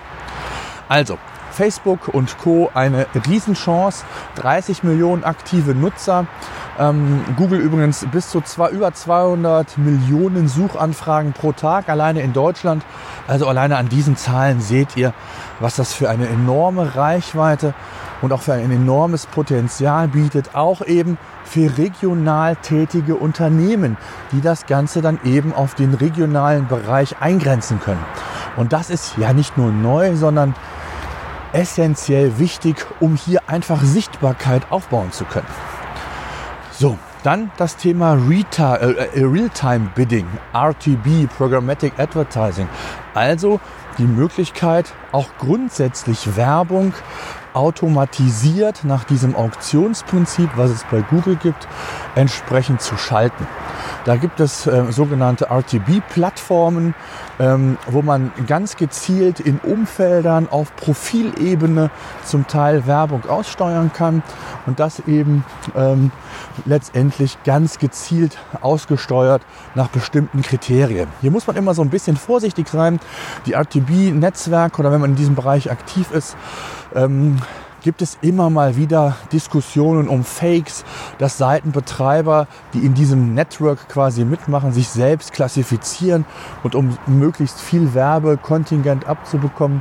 Also, 0.89 1.19
Facebook 1.51 2.07
und 2.09 2.39
Co. 2.39 2.71
eine 2.73 3.07
Riesenchance. 3.27 4.05
30 4.37 4.85
Millionen 4.85 5.25
aktive 5.25 5.75
Nutzer. 5.75 6.27
Ähm, 6.79 7.25
Google 7.37 7.59
übrigens 7.59 8.07
bis 8.13 8.31
zu 8.31 8.41
zwei, 8.41 8.71
über 8.71 8.95
200 8.95 9.77
Millionen 9.79 10.47
Suchanfragen 10.47 11.33
pro 11.33 11.51
Tag 11.51 11.89
alleine 11.89 12.21
in 12.21 12.33
Deutschland. 12.33 12.85
Also 13.27 13.49
alleine 13.49 13.77
an 13.77 13.89
diesen 13.89 14.17
Zahlen 14.17 14.61
seht 14.61 14.97
ihr, 14.97 15.13
was 15.59 15.75
das 15.75 15.93
für 15.93 16.09
eine 16.09 16.29
enorme 16.29 16.95
Reichweite 16.95 17.75
und 18.23 18.33
auch 18.33 18.43
für 18.43 18.55
ein 18.55 18.71
enormes 18.71 19.27
Potenzial 19.27 20.09
bietet. 20.09 20.55
Auch 20.55 20.83
eben 20.83 21.19
für 21.45 21.79
regional 21.79 22.57
tätige 22.57 23.17
Unternehmen, 23.17 23.97
die 24.33 24.41
das 24.41 24.67
Ganze 24.67 25.03
dann 25.03 25.19
eben 25.25 25.53
auf 25.53 25.75
den 25.75 25.95
regionalen 25.95 26.67
Bereich 26.69 27.21
eingrenzen 27.21 27.81
können. 27.81 28.05
Und 28.57 28.73
das 28.73 28.91
ist 28.91 29.17
ja 29.19 29.33
nicht 29.33 29.57
nur 29.57 29.71
neu, 29.71 30.17
sondern 30.17 30.55
essentiell 31.53 32.39
wichtig, 32.39 32.85
um 33.01 33.17
hier 33.17 33.43
einfach 33.47 33.83
Sichtbarkeit 33.83 34.71
aufbauen 34.71 35.13
zu 35.13 35.25
können. 35.25 35.47
So, 36.73 36.99
dann 37.23 37.51
das 37.57 37.77
Thema 37.77 38.15
äh, 38.15 38.41
äh, 38.41 39.25
Real-Time 39.25 39.91
Bidding, 39.95 40.27
RTB, 40.55 41.29
Programmatic 41.37 41.99
Advertising. 41.99 42.69
Also 43.15 43.61
die 43.99 44.05
Möglichkeit, 44.05 44.93
auch 45.11 45.29
grundsätzlich 45.39 46.37
Werbung 46.37 46.95
automatisiert 47.55 48.85
nach 48.85 49.05
diesem 49.05 49.35
Auktionsprinzip, 49.37 50.51
was 50.57 50.71
es 50.71 50.85
bei 50.91 51.01
Google 51.03 51.37
gibt, 51.37 51.69
entsprechend 52.15 52.81
zu 52.81 52.97
schalten. 52.97 53.47
Da 54.05 54.17
gibt 54.17 54.41
es 54.41 54.67
äh, 54.67 54.91
sogenannte 54.91 55.51
RTB-Plattformen, 55.51 56.95
ähm, 57.39 57.77
wo 57.87 58.03
man 58.03 58.33
ganz 58.47 58.77
gezielt 58.77 59.41
in 59.41 59.59
Umfeldern 59.59 60.49
auf 60.51 60.75
Profilebene 60.77 61.91
zum 62.25 62.47
Teil 62.47 62.87
Werbung 62.87 63.25
aussteuern 63.29 63.93
kann 63.93 64.23
und 64.67 64.81
das 64.81 65.01
eben 65.01 65.45
ähm, 65.77 66.11
letztendlich 66.65 67.37
ganz 67.45 67.79
gezielt 67.79 68.39
ausgesteuert 68.61 69.43
nach 69.75 69.89
bestimmten 69.89 70.43
Kriterien. 70.43 71.09
Hier 71.21 71.31
muss 71.31 71.47
man 71.47 71.57
immer 71.57 71.75
so 71.75 71.83
ein 71.83 71.91
bisschen 71.91 72.17
vorsichtig 72.17 72.69
sein. 72.69 73.01
Die 73.47 73.53
RTB-Netzwerke 73.53 74.81
oder 74.81 74.93
wenn 74.93 75.01
man 75.01 75.11
in 75.11 75.17
diesem 75.17 75.35
Bereich 75.35 75.71
aktiv 75.71 76.11
ist, 76.13 76.37
ähm, 76.95 77.37
gibt 77.89 78.03
es 78.03 78.19
immer 78.21 78.51
mal 78.51 78.77
wieder 78.77 79.17
Diskussionen 79.33 80.09
um 80.09 80.23
Fakes, 80.23 80.85
dass 81.17 81.39
Seitenbetreiber, 81.39 82.47
die 82.75 82.81
in 82.81 82.93
diesem 82.93 83.33
Network 83.33 83.89
quasi 83.89 84.27
mitmachen, 84.27 84.73
sich 84.73 84.91
selbst 84.91 85.33
klassifizieren 85.33 86.27
und 86.63 86.75
um 86.75 86.99
möglichst 87.07 87.59
viel 87.59 87.95
Werbekontingent 87.95 89.07
abzubekommen, 89.07 89.81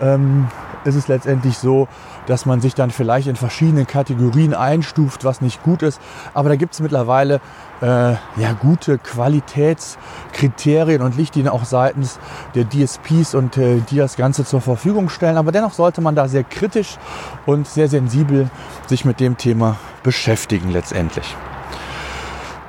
ähm, 0.00 0.46
ist 0.84 0.94
es 0.94 1.08
letztendlich 1.08 1.58
so, 1.58 1.88
dass 2.26 2.46
man 2.46 2.60
sich 2.60 2.74
dann 2.74 2.90
vielleicht 2.90 3.28
in 3.28 3.36
verschiedenen 3.36 3.86
Kategorien 3.86 4.54
einstuft, 4.54 5.24
was 5.24 5.40
nicht 5.40 5.62
gut 5.62 5.82
ist. 5.82 6.00
Aber 6.34 6.48
da 6.48 6.56
gibt 6.56 6.74
es 6.74 6.80
mittlerweile 6.80 7.40
äh, 7.80 8.12
ja, 8.12 8.52
gute 8.60 8.98
Qualitätskriterien 8.98 11.02
und 11.02 11.16
Lichtlinien 11.16 11.52
auch 11.52 11.64
seitens 11.64 12.18
der 12.54 12.68
DSPs 12.68 13.34
und 13.34 13.56
äh, 13.56 13.80
die 13.90 13.96
das 13.96 14.16
Ganze 14.16 14.44
zur 14.44 14.60
Verfügung 14.60 15.08
stellen. 15.08 15.36
Aber 15.36 15.52
dennoch 15.52 15.72
sollte 15.72 16.00
man 16.00 16.14
da 16.14 16.28
sehr 16.28 16.44
kritisch 16.44 16.98
und 17.46 17.66
sehr 17.66 17.88
sensibel 17.88 18.50
sich 18.86 19.04
mit 19.04 19.20
dem 19.20 19.36
Thema 19.36 19.76
beschäftigen 20.02 20.70
letztendlich. 20.70 21.36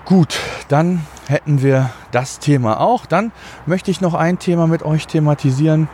Gut, 0.05 0.37
dann 0.67 1.05
hätten 1.27 1.61
wir 1.61 1.89
das 2.11 2.39
Thema 2.39 2.81
auch. 2.81 3.05
Dann 3.05 3.31
möchte 3.65 3.89
ich 3.89 4.01
noch 4.01 4.13
ein 4.13 4.37
Thema 4.37 4.67
mit 4.67 4.83
euch 4.83 5.07
thematisieren 5.07 5.87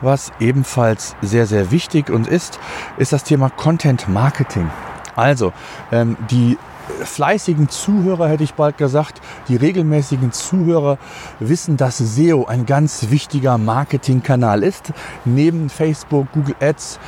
was 0.00 0.32
ebenfalls 0.40 1.16
sehr, 1.22 1.46
sehr 1.46 1.70
wichtig 1.70 2.10
und 2.10 2.26
ist, 2.26 2.58
ist 2.96 3.12
das 3.12 3.24
Thema 3.24 3.50
Content 3.50 4.08
Marketing. 4.08 4.70
Also 5.16 5.52
ähm, 5.92 6.16
die 6.30 6.56
fleißigen 7.04 7.68
Zuhörer, 7.68 8.28
hätte 8.28 8.44
ich 8.44 8.54
bald 8.54 8.76
gesagt, 8.78 9.20
die 9.48 9.56
regelmäßigen 9.56 10.32
Zuhörer 10.32 10.98
wissen, 11.38 11.76
dass 11.76 11.98
SEO 11.98 12.46
ein 12.46 12.66
ganz 12.66 13.10
wichtiger 13.10 13.58
Marketingkanal 13.58 14.62
ist. 14.62 14.92
Neben 15.24 15.68
Facebook, 15.70 16.26
Google 16.32 16.56
Ads, 16.60 16.98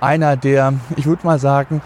einer 0.00 0.36
der, 0.36 0.74
ich 0.96 1.06
würde 1.06 1.26
mal 1.26 1.38
sagen, 1.38 1.82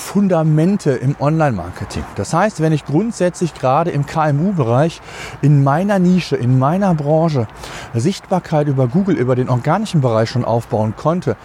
Fundamente 0.00 0.92
im 0.92 1.14
Online-Marketing. 1.20 2.04
Das 2.16 2.32
heißt, 2.34 2.60
wenn 2.60 2.72
ich 2.72 2.84
grundsätzlich 2.84 3.54
gerade 3.54 3.90
im 3.90 4.06
KMU-Bereich 4.06 5.00
in 5.42 5.62
meiner 5.62 5.98
Nische, 5.98 6.36
in 6.36 6.58
meiner 6.58 6.94
Branche 6.94 7.46
Sichtbarkeit 7.94 8.66
über 8.66 8.88
Google, 8.88 9.16
über 9.16 9.36
den 9.36 9.48
organischen 9.48 10.00
Bereich 10.00 10.30
schon 10.30 10.44
aufbauen 10.44 10.94
konnte, 10.96 11.36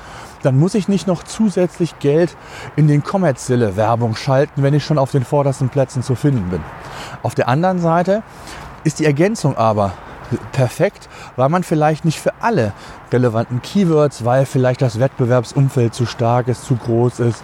dann 0.42 0.58
muss 0.58 0.74
ich 0.74 0.88
nicht 0.88 1.06
noch 1.06 1.24
zusätzlich 1.24 2.00
Geld 2.00 2.36
in 2.76 2.88
den 2.88 3.04
kommerzielle 3.04 3.76
Werbung 3.76 4.16
schalten, 4.16 4.64
wenn 4.64 4.74
ich 4.74 4.86
schon 4.86 4.98
auf 4.98 5.12
den 5.12 5.26
vordersten 5.26 5.70
Plätzen 5.70 6.02
zu 6.02 6.16
finden 6.16 6.50
bin. 6.50 6.62
Auf 7.24 7.36
der 7.36 7.48
anderen 7.50 7.80
Seite 7.80 8.24
ist 8.84 9.00
die 9.00 9.06
Ergänzung 9.06 9.58
aber 9.58 9.94
perfekt, 10.52 11.10
weil 11.36 11.50
man 11.50 11.64
vielleicht 11.64 12.06
nicht 12.06 12.20
für 12.20 12.34
alle 12.42 12.74
relevanten 13.12 13.62
Keywords, 13.62 14.26
weil 14.26 14.46
vielleicht 14.46 14.82
das 14.82 15.00
Wettbewerbsumfeld 15.00 15.94
zu 15.94 16.06
stark 16.06 16.48
ist, 16.48 16.66
zu 16.66 16.76
groß 16.76 17.20
ist, 17.20 17.44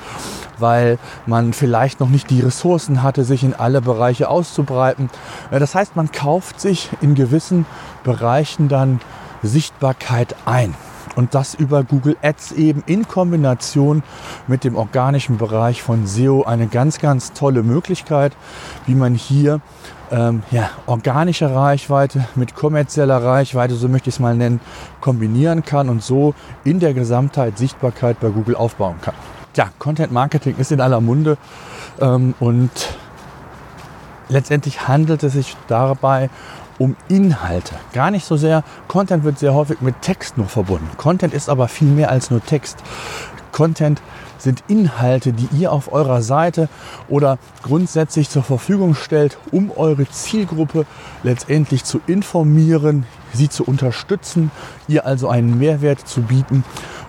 weil 0.58 0.98
man 1.26 1.54
vielleicht 1.54 2.00
noch 2.00 2.10
nicht 2.10 2.30
die 2.30 2.42
Ressourcen 2.42 3.04
hatte, 3.04 3.24
sich 3.24 3.44
in 3.44 3.54
alle 3.54 3.82
Bereiche 3.82 4.30
auszubreiten. 4.30 5.10
Das 5.52 5.76
heißt, 5.76 5.96
man 5.96 6.12
kauft 6.12 6.60
sich 6.60 6.90
in 7.02 7.16
gewissen 7.16 7.66
Bereichen 8.04 8.68
dann 8.68 9.00
Sichtbarkeit 9.44 10.36
ein. 10.46 10.76
Und 11.16 11.36
das 11.36 11.56
über 11.56 11.84
Google 11.84 12.16
Ads 12.22 12.54
eben 12.54 12.84
in 12.86 13.08
Kombination 13.08 14.02
mit 14.48 14.64
dem 14.64 14.76
organischen 14.78 15.38
Bereich 15.38 15.82
von 15.82 16.08
SEO 16.08 16.44
eine 16.44 16.68
ganz, 16.68 17.00
ganz 17.00 17.34
tolle 17.34 17.64
Möglichkeit, 17.64 18.34
wie 18.86 18.96
man 18.96 19.14
hier 19.14 19.60
ähm, 20.12 20.44
ja, 20.52 20.70
organische 20.86 21.54
Reichweite 21.54 22.26
mit 22.36 22.56
kommerzieller 22.56 23.24
Reichweite, 23.24 23.76
so 23.76 23.88
möchte 23.88 24.10
ich 24.10 24.16
es 24.16 24.20
mal 24.20 24.36
nennen, 24.36 24.60
kombinieren 25.00 25.64
kann 25.64 25.90
und 25.90 26.04
so 26.04 26.34
in 26.64 26.80
der 26.80 26.94
Gesamtheit 26.94 27.58
Sichtbarkeit 27.58 28.20
bei 28.20 28.30
Google 28.30 28.56
aufbauen 28.56 28.96
kann. 29.02 29.16
Tja, 29.54 29.70
Content 29.80 30.12
Marketing 30.12 30.56
ist 30.58 30.72
in 30.72 30.82
aller 30.82 31.02
Munde 31.02 31.38
ähm, 32.00 32.34
und 32.40 32.72
letztendlich 34.30 34.88
handelt 34.88 35.24
es 35.24 35.34
sich 35.34 35.56
dabei 35.68 36.30
um 36.78 36.96
Inhalte. 37.10 37.76
Gar 37.94 38.12
nicht 38.12 38.26
so 38.26 38.38
sehr, 38.38 38.64
Content 38.88 39.24
wird 39.24 39.40
sehr 39.40 39.54
häufig 39.54 39.82
mit 39.82 40.02
Text 40.02 40.38
nur 40.38 40.48
verbunden. 40.48 40.90
Content 40.98 41.34
ist 41.34 41.50
aber 41.50 41.68
viel 41.68 41.90
mehr 41.90 42.10
als 42.10 42.32
nur 42.32 42.44
Text. 42.44 42.80
Content 43.52 44.02
sind 44.42 44.64
Inhalte, 44.68 45.34
die 45.34 45.48
ihr 45.58 45.72
auf 45.72 45.92
eurer 45.92 46.22
Seite 46.22 46.70
oder 47.10 47.38
grundsätzlich 47.64 48.30
zur 48.30 48.44
Verfügung 48.44 48.96
stellt, 48.96 49.38
um 49.52 49.72
eure 49.76 50.10
Zielgruppe 50.10 50.86
letztendlich 51.24 51.84
zu 51.84 52.02
informieren, 52.08 53.06
sie 53.34 53.50
zu 53.50 53.64
unterstützen, 53.64 54.52
ihr 54.88 55.06
also 55.06 55.30
einen 55.30 55.58
Mehrwert 55.58 56.08
zu 56.08 56.22
bieten 56.22 56.64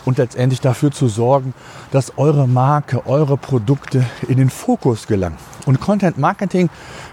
und 0.04 0.18
letztendlich 0.18 0.60
dafür 0.60 0.90
zu 0.90 1.08
sorgen, 1.08 1.54
dass 1.90 2.18
eure 2.18 2.48
Marke, 2.48 3.06
eure 3.06 3.36
Produkte 3.36 4.04
in 4.28 4.36
den 4.36 4.50
Fokus 4.50 5.06
gelangen. 5.06 5.36
Und 5.66 5.80
Content 5.80 6.18
Marketing 6.18 6.70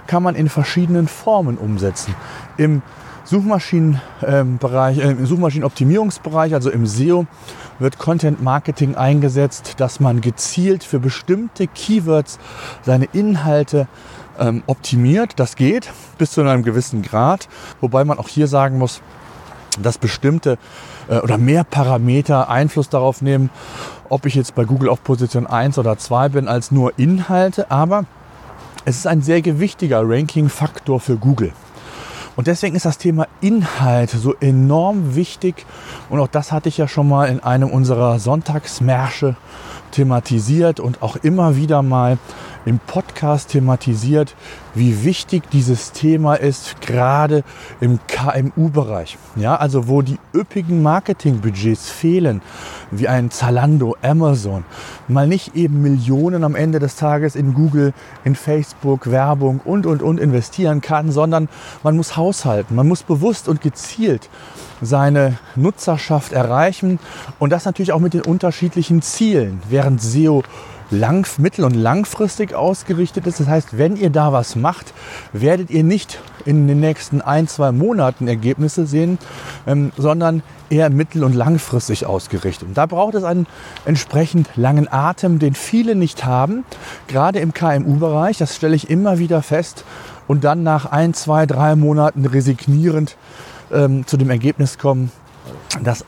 kann 0.07 0.23
man 0.23 0.35
in 0.35 0.49
verschiedenen 0.49 1.07
Formen 1.07 1.57
umsetzen. 1.57 2.15
Im 2.57 2.81
Suchmaschinenbereich, 3.29 4.97
äh, 4.97 5.11
im 5.11 5.25
Suchmaschinenoptimierungsbereich, 5.25 6.55
also 6.55 6.71
im 6.71 6.87
SEO, 6.87 7.27
wird 7.77 7.99
Content 7.99 8.41
Marketing 8.41 8.95
eingesetzt, 8.95 9.75
dass 9.77 9.99
man 9.99 10.21
gezielt 10.21 10.83
für 10.83 10.99
bestimmte 10.99 11.67
Keywords 11.67 12.39
seine 12.83 13.05
Inhalte 13.13 13.87
ähm, 14.39 14.63
optimiert. 14.65 15.33
Das 15.35 15.55
geht 15.55 15.91
bis 16.17 16.31
zu 16.31 16.41
einem 16.41 16.63
gewissen 16.63 17.03
Grad, 17.03 17.47
wobei 17.81 18.03
man 18.03 18.17
auch 18.17 18.27
hier 18.27 18.47
sagen 18.47 18.79
muss, 18.79 19.01
dass 19.79 19.99
bestimmte 19.99 20.57
äh, 21.07 21.19
oder 21.19 21.37
mehr 21.37 21.63
Parameter 21.63 22.49
Einfluss 22.49 22.89
darauf 22.89 23.21
nehmen, 23.21 23.51
ob 24.09 24.25
ich 24.25 24.33
jetzt 24.33 24.55
bei 24.55 24.65
Google 24.65 24.89
auf 24.89 25.03
Position 25.03 25.45
1 25.45 25.77
oder 25.77 25.99
2 25.99 26.29
bin, 26.29 26.47
als 26.47 26.71
nur 26.71 26.97
Inhalte. 26.97 27.69
Aber 27.69 28.05
es 28.85 28.97
ist 28.97 29.05
ein 29.05 29.21
sehr 29.21 29.43
gewichtiger 29.43 30.01
Ranking-Faktor 30.03 30.99
für 30.99 31.17
Google. 31.17 31.53
Und 32.39 32.47
deswegen 32.47 32.77
ist 32.77 32.85
das 32.85 32.97
Thema 32.97 33.27
Inhalt 33.41 34.11
so 34.11 34.33
enorm 34.33 35.13
wichtig. 35.13 35.65
Und 36.09 36.21
auch 36.21 36.29
das 36.29 36.53
hatte 36.53 36.69
ich 36.69 36.77
ja 36.77 36.87
schon 36.87 37.09
mal 37.09 37.25
in 37.25 37.41
einem 37.41 37.69
unserer 37.69 38.17
Sonntagsmärsche 38.17 39.35
thematisiert 39.91 40.79
und 40.79 41.01
auch 41.01 41.17
immer 41.17 41.57
wieder 41.57 41.81
mal 41.81 42.17
im 42.65 42.79
Podcast 42.79 43.49
thematisiert, 43.49 44.35
wie 44.75 45.03
wichtig 45.03 45.49
dieses 45.51 45.91
Thema 45.91 46.35
ist, 46.35 46.81
gerade 46.81 47.43
im 47.79 47.99
KMU-Bereich. 48.07 49.17
Ja, 49.35 49.55
also 49.55 49.87
wo 49.87 50.01
die 50.01 50.17
üppigen 50.33 50.83
Marketingbudgets 50.83 51.89
fehlen, 51.89 52.41
wie 52.91 53.07
ein 53.07 53.31
Zalando, 53.31 53.95
Amazon, 54.01 54.65
mal 55.07 55.27
nicht 55.27 55.55
eben 55.55 55.81
Millionen 55.81 56.43
am 56.43 56.55
Ende 56.55 56.79
des 56.79 56.95
Tages 56.95 57.35
in 57.35 57.53
Google, 57.53 57.93
in 58.23 58.35
Facebook, 58.35 59.09
Werbung 59.09 59.61
und, 59.63 59.85
und, 59.85 60.01
und 60.01 60.19
investieren 60.19 60.81
kann, 60.81 61.11
sondern 61.11 61.49
man 61.83 61.95
muss 61.95 62.17
haushalten, 62.17 62.75
man 62.75 62.87
muss 62.87 63.03
bewusst 63.03 63.47
und 63.47 63.61
gezielt 63.61 64.29
seine 64.81 65.37
Nutzerschaft 65.55 66.31
erreichen 66.31 66.99
und 67.37 67.51
das 67.51 67.65
natürlich 67.65 67.91
auch 67.91 67.99
mit 67.99 68.13
den 68.13 68.21
unterschiedlichen 68.21 69.01
Zielen, 69.01 69.61
während 69.69 70.01
SEO 70.01 70.43
lang, 70.91 71.27
mittel- 71.37 71.65
und 71.65 71.75
langfristig 71.75 72.53
ausgerichtet 72.53 73.27
ist. 73.27 73.39
Das 73.39 73.47
heißt, 73.47 73.77
wenn 73.77 73.95
ihr 73.95 74.09
da 74.09 74.33
was 74.33 74.55
macht, 74.55 74.93
werdet 75.33 75.69
ihr 75.69 75.83
nicht 75.83 76.19
in 76.45 76.67
den 76.67 76.79
nächsten 76.79 77.21
ein, 77.21 77.47
zwei 77.47 77.71
Monaten 77.71 78.27
Ergebnisse 78.27 78.85
sehen, 78.85 79.17
ähm, 79.67 79.91
sondern 79.97 80.41
eher 80.69 80.89
mittel- 80.89 81.23
und 81.23 81.33
langfristig 81.33 82.05
ausgerichtet. 82.05 82.69
Und 82.69 82.77
da 82.77 82.85
braucht 82.85 83.15
es 83.15 83.23
einen 83.23 83.47
entsprechend 83.85 84.49
langen 84.55 84.91
Atem, 84.91 85.39
den 85.39 85.53
viele 85.53 85.95
nicht 85.95 86.25
haben, 86.25 86.63
gerade 87.07 87.39
im 87.39 87.53
KMU-Bereich. 87.53 88.37
Das 88.37 88.55
stelle 88.55 88.75
ich 88.75 88.89
immer 88.89 89.19
wieder 89.19 89.41
fest. 89.41 89.83
Und 90.27 90.43
dann 90.43 90.61
nach 90.61 90.85
ein, 90.85 91.15
zwei, 91.15 91.47
drei 91.47 91.75
Monaten 91.75 92.25
resignierend 92.25 93.17
ähm, 93.71 94.05
zu 94.05 94.15
dem 94.15 94.29
Ergebnis 94.29 94.77
kommen, 94.77 95.11
dass 95.83 96.05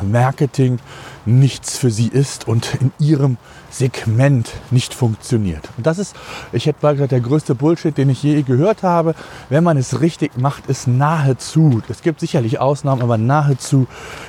Online-Marketing 0.00 0.78
nichts 1.26 1.78
für 1.78 1.90
sie 1.90 2.08
ist 2.08 2.48
und 2.48 2.74
in 2.80 2.92
ihrem 2.98 3.36
Segment 3.70 4.50
nicht 4.70 4.94
funktioniert. 4.94 5.68
Und 5.76 5.86
das 5.86 5.98
ist, 5.98 6.16
ich 6.52 6.66
hätte 6.66 6.78
mal 6.82 6.92
gesagt, 6.92 7.12
der 7.12 7.20
größte 7.20 7.54
Bullshit, 7.54 7.96
den 7.96 8.08
ich 8.10 8.22
je 8.22 8.42
gehört 8.42 8.82
habe. 8.82 9.14
Wenn 9.48 9.62
man 9.62 9.76
es 9.76 10.00
richtig 10.00 10.36
macht, 10.36 10.66
ist 10.66 10.88
nahezu, 10.88 11.82
es 11.88 12.02
gibt 12.02 12.20
sicherlich 12.20 12.58
Ausnahmen, 12.58 13.02
aber 13.02 13.18
nahezu 13.18 13.86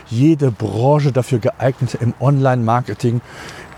jede 0.10 0.52
Branche 0.52 1.12
dafür 1.12 1.40
geeignet, 1.40 1.98
im 2.00 2.14
Online-Marketing 2.20 3.22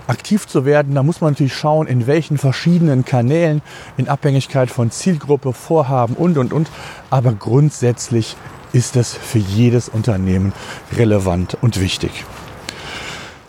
aktiv 0.08 0.48
zu 0.48 0.66
werden. 0.66 0.96
Da 0.96 1.04
muss 1.04 1.22
man 1.22 1.32
natürlich 1.32 1.56
schauen, 1.56 1.88
in 1.88 2.08
welchen 2.08 2.38
verschiedenen 2.38 3.06
Kanälen, 3.06 3.62
in 3.96 4.10
Abhängigkeit 4.10 4.70
von 4.70 4.92
Zielgruppe, 4.92 5.54
Vorhaben 5.54 6.16
und, 6.16 6.38
und, 6.38 6.52
und. 6.52 6.70
Aber 7.10 7.32
grundsätzlich 7.32 8.36
ist 8.74 8.98
es 8.98 9.14
für 9.14 9.40
jedes 9.40 9.88
Unternehmen 9.88 10.52
relevant 10.98 11.58
und 11.62 11.80
wichtig. 11.80 12.26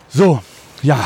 So, 0.08 0.40
ja, 0.84 0.98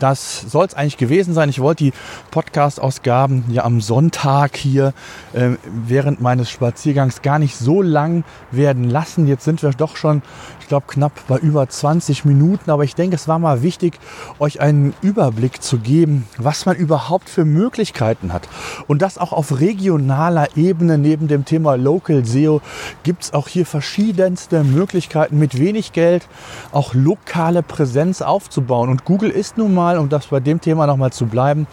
das 0.00 0.40
soll 0.40 0.66
es 0.66 0.74
eigentlich 0.74 0.96
gewesen 0.96 1.32
sein. 1.32 1.48
Ich 1.48 1.60
wollte 1.60 1.84
die 1.84 1.92
Podcast-Ausgaben 2.32 3.44
ja 3.50 3.62
am 3.62 3.80
Sonntag 3.80 4.56
hier 4.56 4.94
äh, 5.32 5.50
während 5.64 6.20
meines 6.20 6.50
Spaziergangs 6.50 7.22
gar 7.22 7.38
nicht 7.38 7.56
so 7.56 7.82
lang 7.82 8.24
werden 8.50 8.90
lassen. 8.90 9.28
Jetzt 9.28 9.44
sind 9.44 9.62
wir 9.62 9.70
doch 9.70 9.96
schon, 9.96 10.22
ich 10.60 10.66
glaube, 10.66 10.86
knapp 10.88 11.12
bei 11.28 11.38
über 11.38 11.68
20 11.68 12.24
Minuten. 12.24 12.68
Aber 12.68 12.82
ich 12.82 12.96
denke, 12.96 13.14
es 13.14 13.28
war 13.28 13.38
mal 13.38 13.62
wichtig, 13.62 14.00
euch 14.40 14.60
einen 14.60 14.92
Überblick 15.02 15.62
zu 15.62 15.78
geben, 15.78 16.26
was 16.36 16.66
man 16.66 16.74
überhaupt 16.74 17.28
für 17.28 17.44
Möglichkeiten 17.44 18.32
hat. 18.32 18.48
Und 18.88 19.02
das 19.02 19.18
auch 19.18 19.32
auf 19.32 19.60
regionaler 19.60 20.56
Ebene. 20.56 20.98
Neben 20.98 21.28
dem 21.28 21.44
Thema 21.44 21.76
Local 21.76 22.24
SEO 22.24 22.60
gibt 23.04 23.22
es 23.22 23.34
auch 23.34 23.46
hier 23.46 23.66
verschiedenste 23.66 24.64
Möglichkeiten, 24.64 25.38
mit 25.38 25.60
wenig 25.60 25.92
Geld 25.92 26.26
auch 26.72 26.92
lokale 26.92 27.62
Präsenz 27.62 28.20
aufzubauen. 28.20 28.88
Und 28.88 29.04
Google 29.12 29.28
ist 29.28 29.58
nun 29.58 29.74
mal, 29.74 29.98
um 29.98 30.08
das 30.08 30.28
bei 30.28 30.40
dem 30.40 30.58
Thema 30.62 30.86
nochmal 30.86 31.12
zu 31.12 31.26
bleiben, 31.26 31.66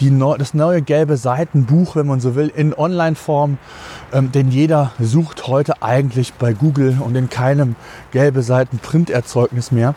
die, 0.00 0.10
das 0.38 0.54
neue 0.54 0.80
gelbe 0.80 1.18
Seitenbuch, 1.18 1.96
wenn 1.96 2.06
man 2.06 2.18
so 2.18 2.34
will, 2.34 2.50
in 2.56 2.72
Online-Form. 2.72 3.58
Ähm, 4.10 4.32
denn 4.32 4.48
jeder 4.50 4.92
sucht 4.98 5.48
heute 5.48 5.82
eigentlich 5.82 6.32
bei 6.32 6.54
Google 6.54 6.96
und 7.04 7.14
in 7.14 7.28
keinem 7.28 7.76
gelbe 8.10 8.40
Seiten 8.40 8.78
Printerzeugnis 8.78 9.70
mehr. 9.70 9.94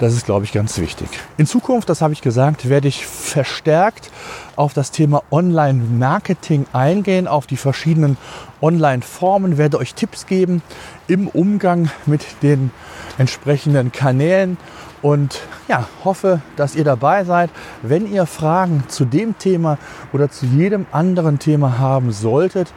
Das 0.00 0.12
ist, 0.12 0.26
glaube 0.26 0.44
ich, 0.44 0.52
ganz 0.52 0.76
wichtig. 0.76 1.08
In 1.38 1.46
Zukunft, 1.46 1.88
das 1.88 2.02
habe 2.02 2.12
ich 2.12 2.20
gesagt, 2.20 2.68
werde 2.68 2.88
ich 2.88 3.06
verstärkt 3.06 4.10
auf 4.54 4.74
das 4.74 4.90
Thema 4.90 5.22
Online-Marketing 5.30 6.66
eingehen, 6.74 7.26
auf 7.26 7.46
die 7.46 7.56
verschiedenen 7.56 8.18
Online-Formen, 8.60 9.56
werde 9.56 9.78
euch 9.78 9.94
Tipps 9.94 10.26
geben 10.26 10.60
im 11.08 11.26
Umgang 11.26 11.90
mit 12.04 12.26
den 12.42 12.70
entsprechenden 13.16 13.92
Kanälen 13.92 14.58
und 15.04 15.42
ja, 15.68 15.86
hoffe, 16.02 16.40
dass 16.56 16.74
ihr 16.74 16.84
dabei 16.84 17.24
seid. 17.24 17.50
Wenn 17.82 18.10
ihr 18.10 18.24
Fragen 18.24 18.84
zu 18.88 19.04
dem 19.04 19.36
Thema 19.38 19.76
oder 20.14 20.30
zu 20.30 20.46
jedem 20.46 20.86
anderen 20.92 21.38
Thema 21.38 21.78
haben 21.78 22.10
solltet, 22.10 22.72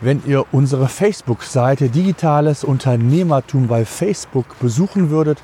wenn 0.03 0.23
ihr 0.27 0.45
unsere 0.53 0.89
Facebook-Seite 0.89 1.89
Digitales 1.89 2.63
Unternehmertum 2.63 3.69
bei 3.69 3.87
Facebook 3.87 4.59
besuchen 4.61 5.09
würdet. 5.09 5.41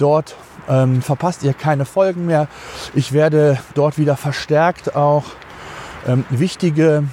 Dort 0.00 0.34
ähm, 0.68 1.02
verpasst 1.02 1.42
ihr 1.42 1.52
keine 1.52 1.84
Folgen 1.84 2.26
mehr. 2.26 2.48
Ich 2.94 3.12
werde 3.12 3.58
dort 3.74 3.98
wieder 3.98 4.16
verstärkt 4.16 4.96
auch 4.96 5.24
ähm, 6.06 6.24
wichtige 6.30 7.04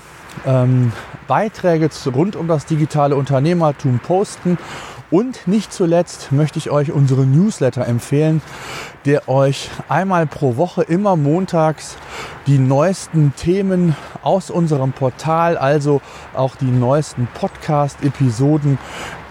ähm, 0.46 0.94
Beiträge 1.28 1.90
rund 2.14 2.36
um 2.36 2.48
das 2.48 2.66
digitale 2.66 3.16
Unternehmertum 3.16 4.00
posten. 4.00 4.58
Und 5.10 5.48
nicht 5.48 5.72
zuletzt 5.72 6.34
möchte 6.34 6.60
ich 6.60 6.70
euch 6.70 6.92
unsere 6.92 7.26
Newsletter 7.26 7.88
empfehlen, 7.88 8.42
der 9.06 9.30
euch 9.30 9.70
einmal 9.88 10.28
pro 10.28 10.58
Woche 10.58 10.84
immer 10.84 11.16
montags 11.16 11.96
die 12.46 12.58
neuesten 12.58 13.34
Themen 13.38 13.96
aus 14.22 14.50
unserem 14.50 14.92
Portal, 14.92 15.58
also 15.58 16.02
auch 16.34 16.58
die 16.58 16.66
neuesten 16.66 17.28
Podcast-Episoden 17.34 18.78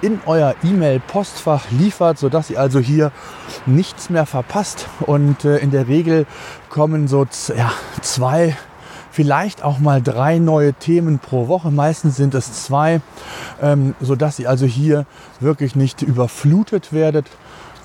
in 0.01 0.21
euer 0.25 0.55
E-Mail-Postfach 0.65 1.71
liefert, 1.71 2.19
sodass 2.19 2.49
ihr 2.49 2.61
also 2.61 2.79
hier 2.79 3.13
nichts 3.67 4.09
mehr 4.09 4.25
verpasst. 4.25 4.89
Und 5.01 5.45
äh, 5.45 5.59
in 5.59 5.71
der 5.71 5.89
Regel 5.89 6.27
kommen 6.71 7.07
so 7.07 7.27
ja, 7.55 7.71
zwei, 8.01 8.57
vielleicht 9.17 9.65
auch 9.65 9.79
mal 9.79 10.03
drei 10.03 10.39
neue 10.39 10.75
Themen 10.75 11.19
pro 11.19 11.49
Woche. 11.49 11.71
Meistens 11.71 12.17
sind 12.17 12.35
es 12.35 12.65
zwei, 12.65 13.01
ähm, 13.63 13.95
sodass 13.99 14.39
ihr 14.39 14.51
also 14.51 14.67
hier 14.67 15.07
wirklich 15.41 15.75
nicht 15.75 16.03
überflutet 16.03 16.93
werdet 16.93 17.25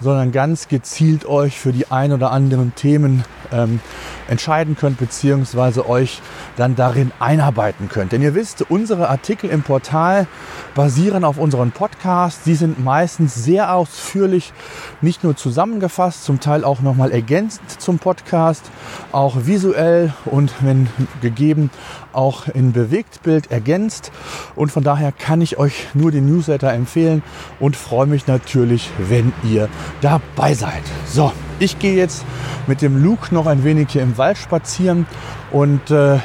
sondern 0.01 0.31
ganz 0.31 0.67
gezielt 0.67 1.25
euch 1.25 1.59
für 1.59 1.71
die 1.71 1.89
ein 1.91 2.11
oder 2.11 2.31
anderen 2.31 2.75
Themen 2.75 3.23
ähm, 3.51 3.79
entscheiden 4.27 4.75
könnt, 4.75 4.97
beziehungsweise 4.97 5.87
euch 5.87 6.21
dann 6.57 6.75
darin 6.75 7.11
einarbeiten 7.19 7.89
könnt. 7.89 8.11
Denn 8.11 8.21
ihr 8.21 8.33
wisst, 8.33 8.69
unsere 8.69 9.09
Artikel 9.09 9.49
im 9.49 9.61
Portal 9.61 10.27
basieren 10.73 11.23
auf 11.23 11.37
unseren 11.37 11.71
Podcasts. 11.71 12.43
Die 12.43 12.55
sind 12.55 12.83
meistens 12.83 13.35
sehr 13.35 13.73
ausführlich, 13.73 14.53
nicht 15.01 15.23
nur 15.23 15.35
zusammengefasst, 15.35 16.23
zum 16.23 16.39
Teil 16.39 16.63
auch 16.63 16.81
nochmal 16.81 17.11
ergänzt 17.11 17.61
zum 17.77 17.99
Podcast, 17.99 18.71
auch 19.11 19.45
visuell 19.45 20.13
und 20.25 20.53
wenn 20.61 20.87
gegeben 21.21 21.69
auch 22.13 22.47
in 22.47 22.71
Bewegtbild 22.71 23.51
ergänzt. 23.51 24.11
Und 24.55 24.71
von 24.71 24.83
daher 24.83 25.11
kann 25.11 25.41
ich 25.41 25.57
euch 25.57 25.87
nur 25.93 26.11
den 26.11 26.25
Newsletter 26.25 26.71
empfehlen 26.71 27.23
und 27.59 27.75
freue 27.75 28.07
mich 28.07 28.27
natürlich, 28.27 28.89
wenn 28.97 29.33
ihr 29.43 29.69
dabei 30.01 30.53
seid. 30.53 30.83
So, 31.05 31.31
ich 31.59 31.79
gehe 31.79 31.95
jetzt 31.95 32.25
mit 32.67 32.81
dem 32.81 33.03
Luke 33.03 33.33
noch 33.33 33.47
ein 33.47 33.63
wenig 33.63 33.89
hier 33.91 34.01
im 34.01 34.17
Wald 34.17 34.37
spazieren 34.37 35.05
und 35.51 35.91
äh, 35.91 36.19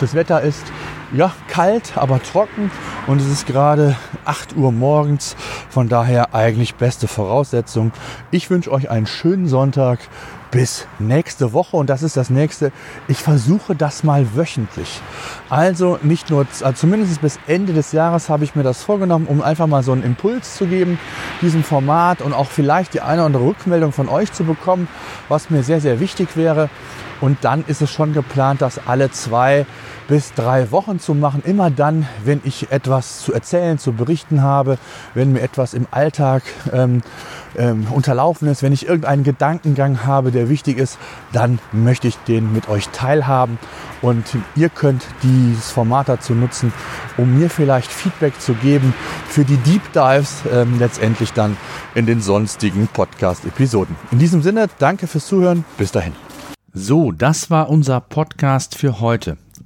das 0.00 0.14
Wetter 0.14 0.42
ist 0.42 0.64
ja 1.12 1.32
kalt, 1.48 1.96
aber 1.96 2.22
trocken 2.22 2.70
und 3.06 3.20
es 3.20 3.28
ist 3.28 3.46
gerade 3.46 3.96
8 4.24 4.56
Uhr 4.56 4.72
morgens. 4.72 5.36
Von 5.70 5.88
daher 5.88 6.34
eigentlich 6.34 6.74
beste 6.74 7.08
Voraussetzung. 7.08 7.92
Ich 8.30 8.50
wünsche 8.50 8.70
euch 8.70 8.90
einen 8.90 9.06
schönen 9.06 9.48
Sonntag 9.48 10.00
bis 10.50 10.86
nächste 10.98 11.52
Woche 11.52 11.76
und 11.76 11.90
das 11.90 12.02
ist 12.02 12.16
das 12.16 12.30
nächste. 12.30 12.72
Ich 13.06 13.18
versuche 13.18 13.74
das 13.74 14.04
mal 14.04 14.34
wöchentlich. 14.34 15.00
Also 15.48 15.98
nicht 16.02 16.30
nur, 16.30 16.46
also 16.62 16.72
zumindest 16.72 17.20
bis 17.20 17.38
Ende 17.46 17.72
des 17.72 17.92
Jahres 17.92 18.28
habe 18.28 18.44
ich 18.44 18.54
mir 18.54 18.62
das 18.62 18.82
vorgenommen, 18.82 19.26
um 19.26 19.42
einfach 19.42 19.66
mal 19.66 19.82
so 19.82 19.92
einen 19.92 20.02
Impuls 20.02 20.56
zu 20.56 20.66
geben, 20.66 20.98
diesem 21.42 21.62
Format 21.62 22.22
und 22.22 22.32
auch 22.32 22.48
vielleicht 22.48 22.94
die 22.94 23.00
eine 23.00 23.20
oder 23.20 23.26
andere 23.26 23.44
Rückmeldung 23.44 23.92
von 23.92 24.08
euch 24.08 24.32
zu 24.32 24.44
bekommen, 24.44 24.88
was 25.28 25.50
mir 25.50 25.62
sehr, 25.62 25.80
sehr 25.80 26.00
wichtig 26.00 26.36
wäre. 26.36 26.68
Und 27.20 27.38
dann 27.42 27.64
ist 27.66 27.82
es 27.82 27.90
schon 27.90 28.12
geplant, 28.12 28.62
das 28.62 28.80
alle 28.86 29.10
zwei 29.10 29.66
bis 30.06 30.32
drei 30.34 30.70
Wochen 30.70 31.00
zu 31.00 31.14
machen. 31.14 31.42
Immer 31.44 31.70
dann, 31.70 32.08
wenn 32.24 32.40
ich 32.44 32.70
etwas 32.70 33.20
zu 33.20 33.32
erzählen, 33.32 33.78
zu 33.78 33.92
berichten 33.92 34.42
habe, 34.42 34.78
wenn 35.14 35.32
mir 35.32 35.42
etwas 35.42 35.74
im 35.74 35.86
Alltag 35.90 36.42
ähm, 36.72 37.02
ähm, 37.56 37.86
unterlaufen 37.90 38.48
ist, 38.48 38.62
wenn 38.62 38.72
ich 38.72 38.86
irgendeinen 38.86 39.24
Gedankengang 39.24 40.04
habe, 40.04 40.30
der 40.30 40.48
wichtig 40.48 40.78
ist, 40.78 40.98
dann 41.32 41.58
möchte 41.72 42.08
ich 42.08 42.16
den 42.18 42.52
mit 42.52 42.68
euch 42.68 42.88
teilhaben. 42.90 43.58
Und 44.02 44.24
ihr 44.54 44.68
könnt 44.68 45.04
dieses 45.22 45.70
Format 45.70 46.08
dazu 46.08 46.34
nutzen, 46.34 46.72
um 47.16 47.38
mir 47.38 47.50
vielleicht 47.50 47.90
Feedback 47.90 48.40
zu 48.40 48.54
geben 48.54 48.94
für 49.28 49.44
die 49.44 49.56
Deep 49.56 49.92
Dives 49.92 50.42
ähm, 50.52 50.78
letztendlich 50.78 51.32
dann 51.32 51.56
in 51.94 52.06
den 52.06 52.20
sonstigen 52.20 52.88
Podcast-Episoden. 52.88 53.96
In 54.12 54.18
diesem 54.18 54.42
Sinne, 54.42 54.66
danke 54.78 55.06
fürs 55.06 55.26
Zuhören. 55.26 55.64
Bis 55.76 55.92
dahin. 55.92 56.12
So, 56.72 57.12
das 57.12 57.50
war 57.50 57.70
unser 57.70 58.00
Podcast 58.00 58.76
für 58.76 59.00
heute. 59.00 59.36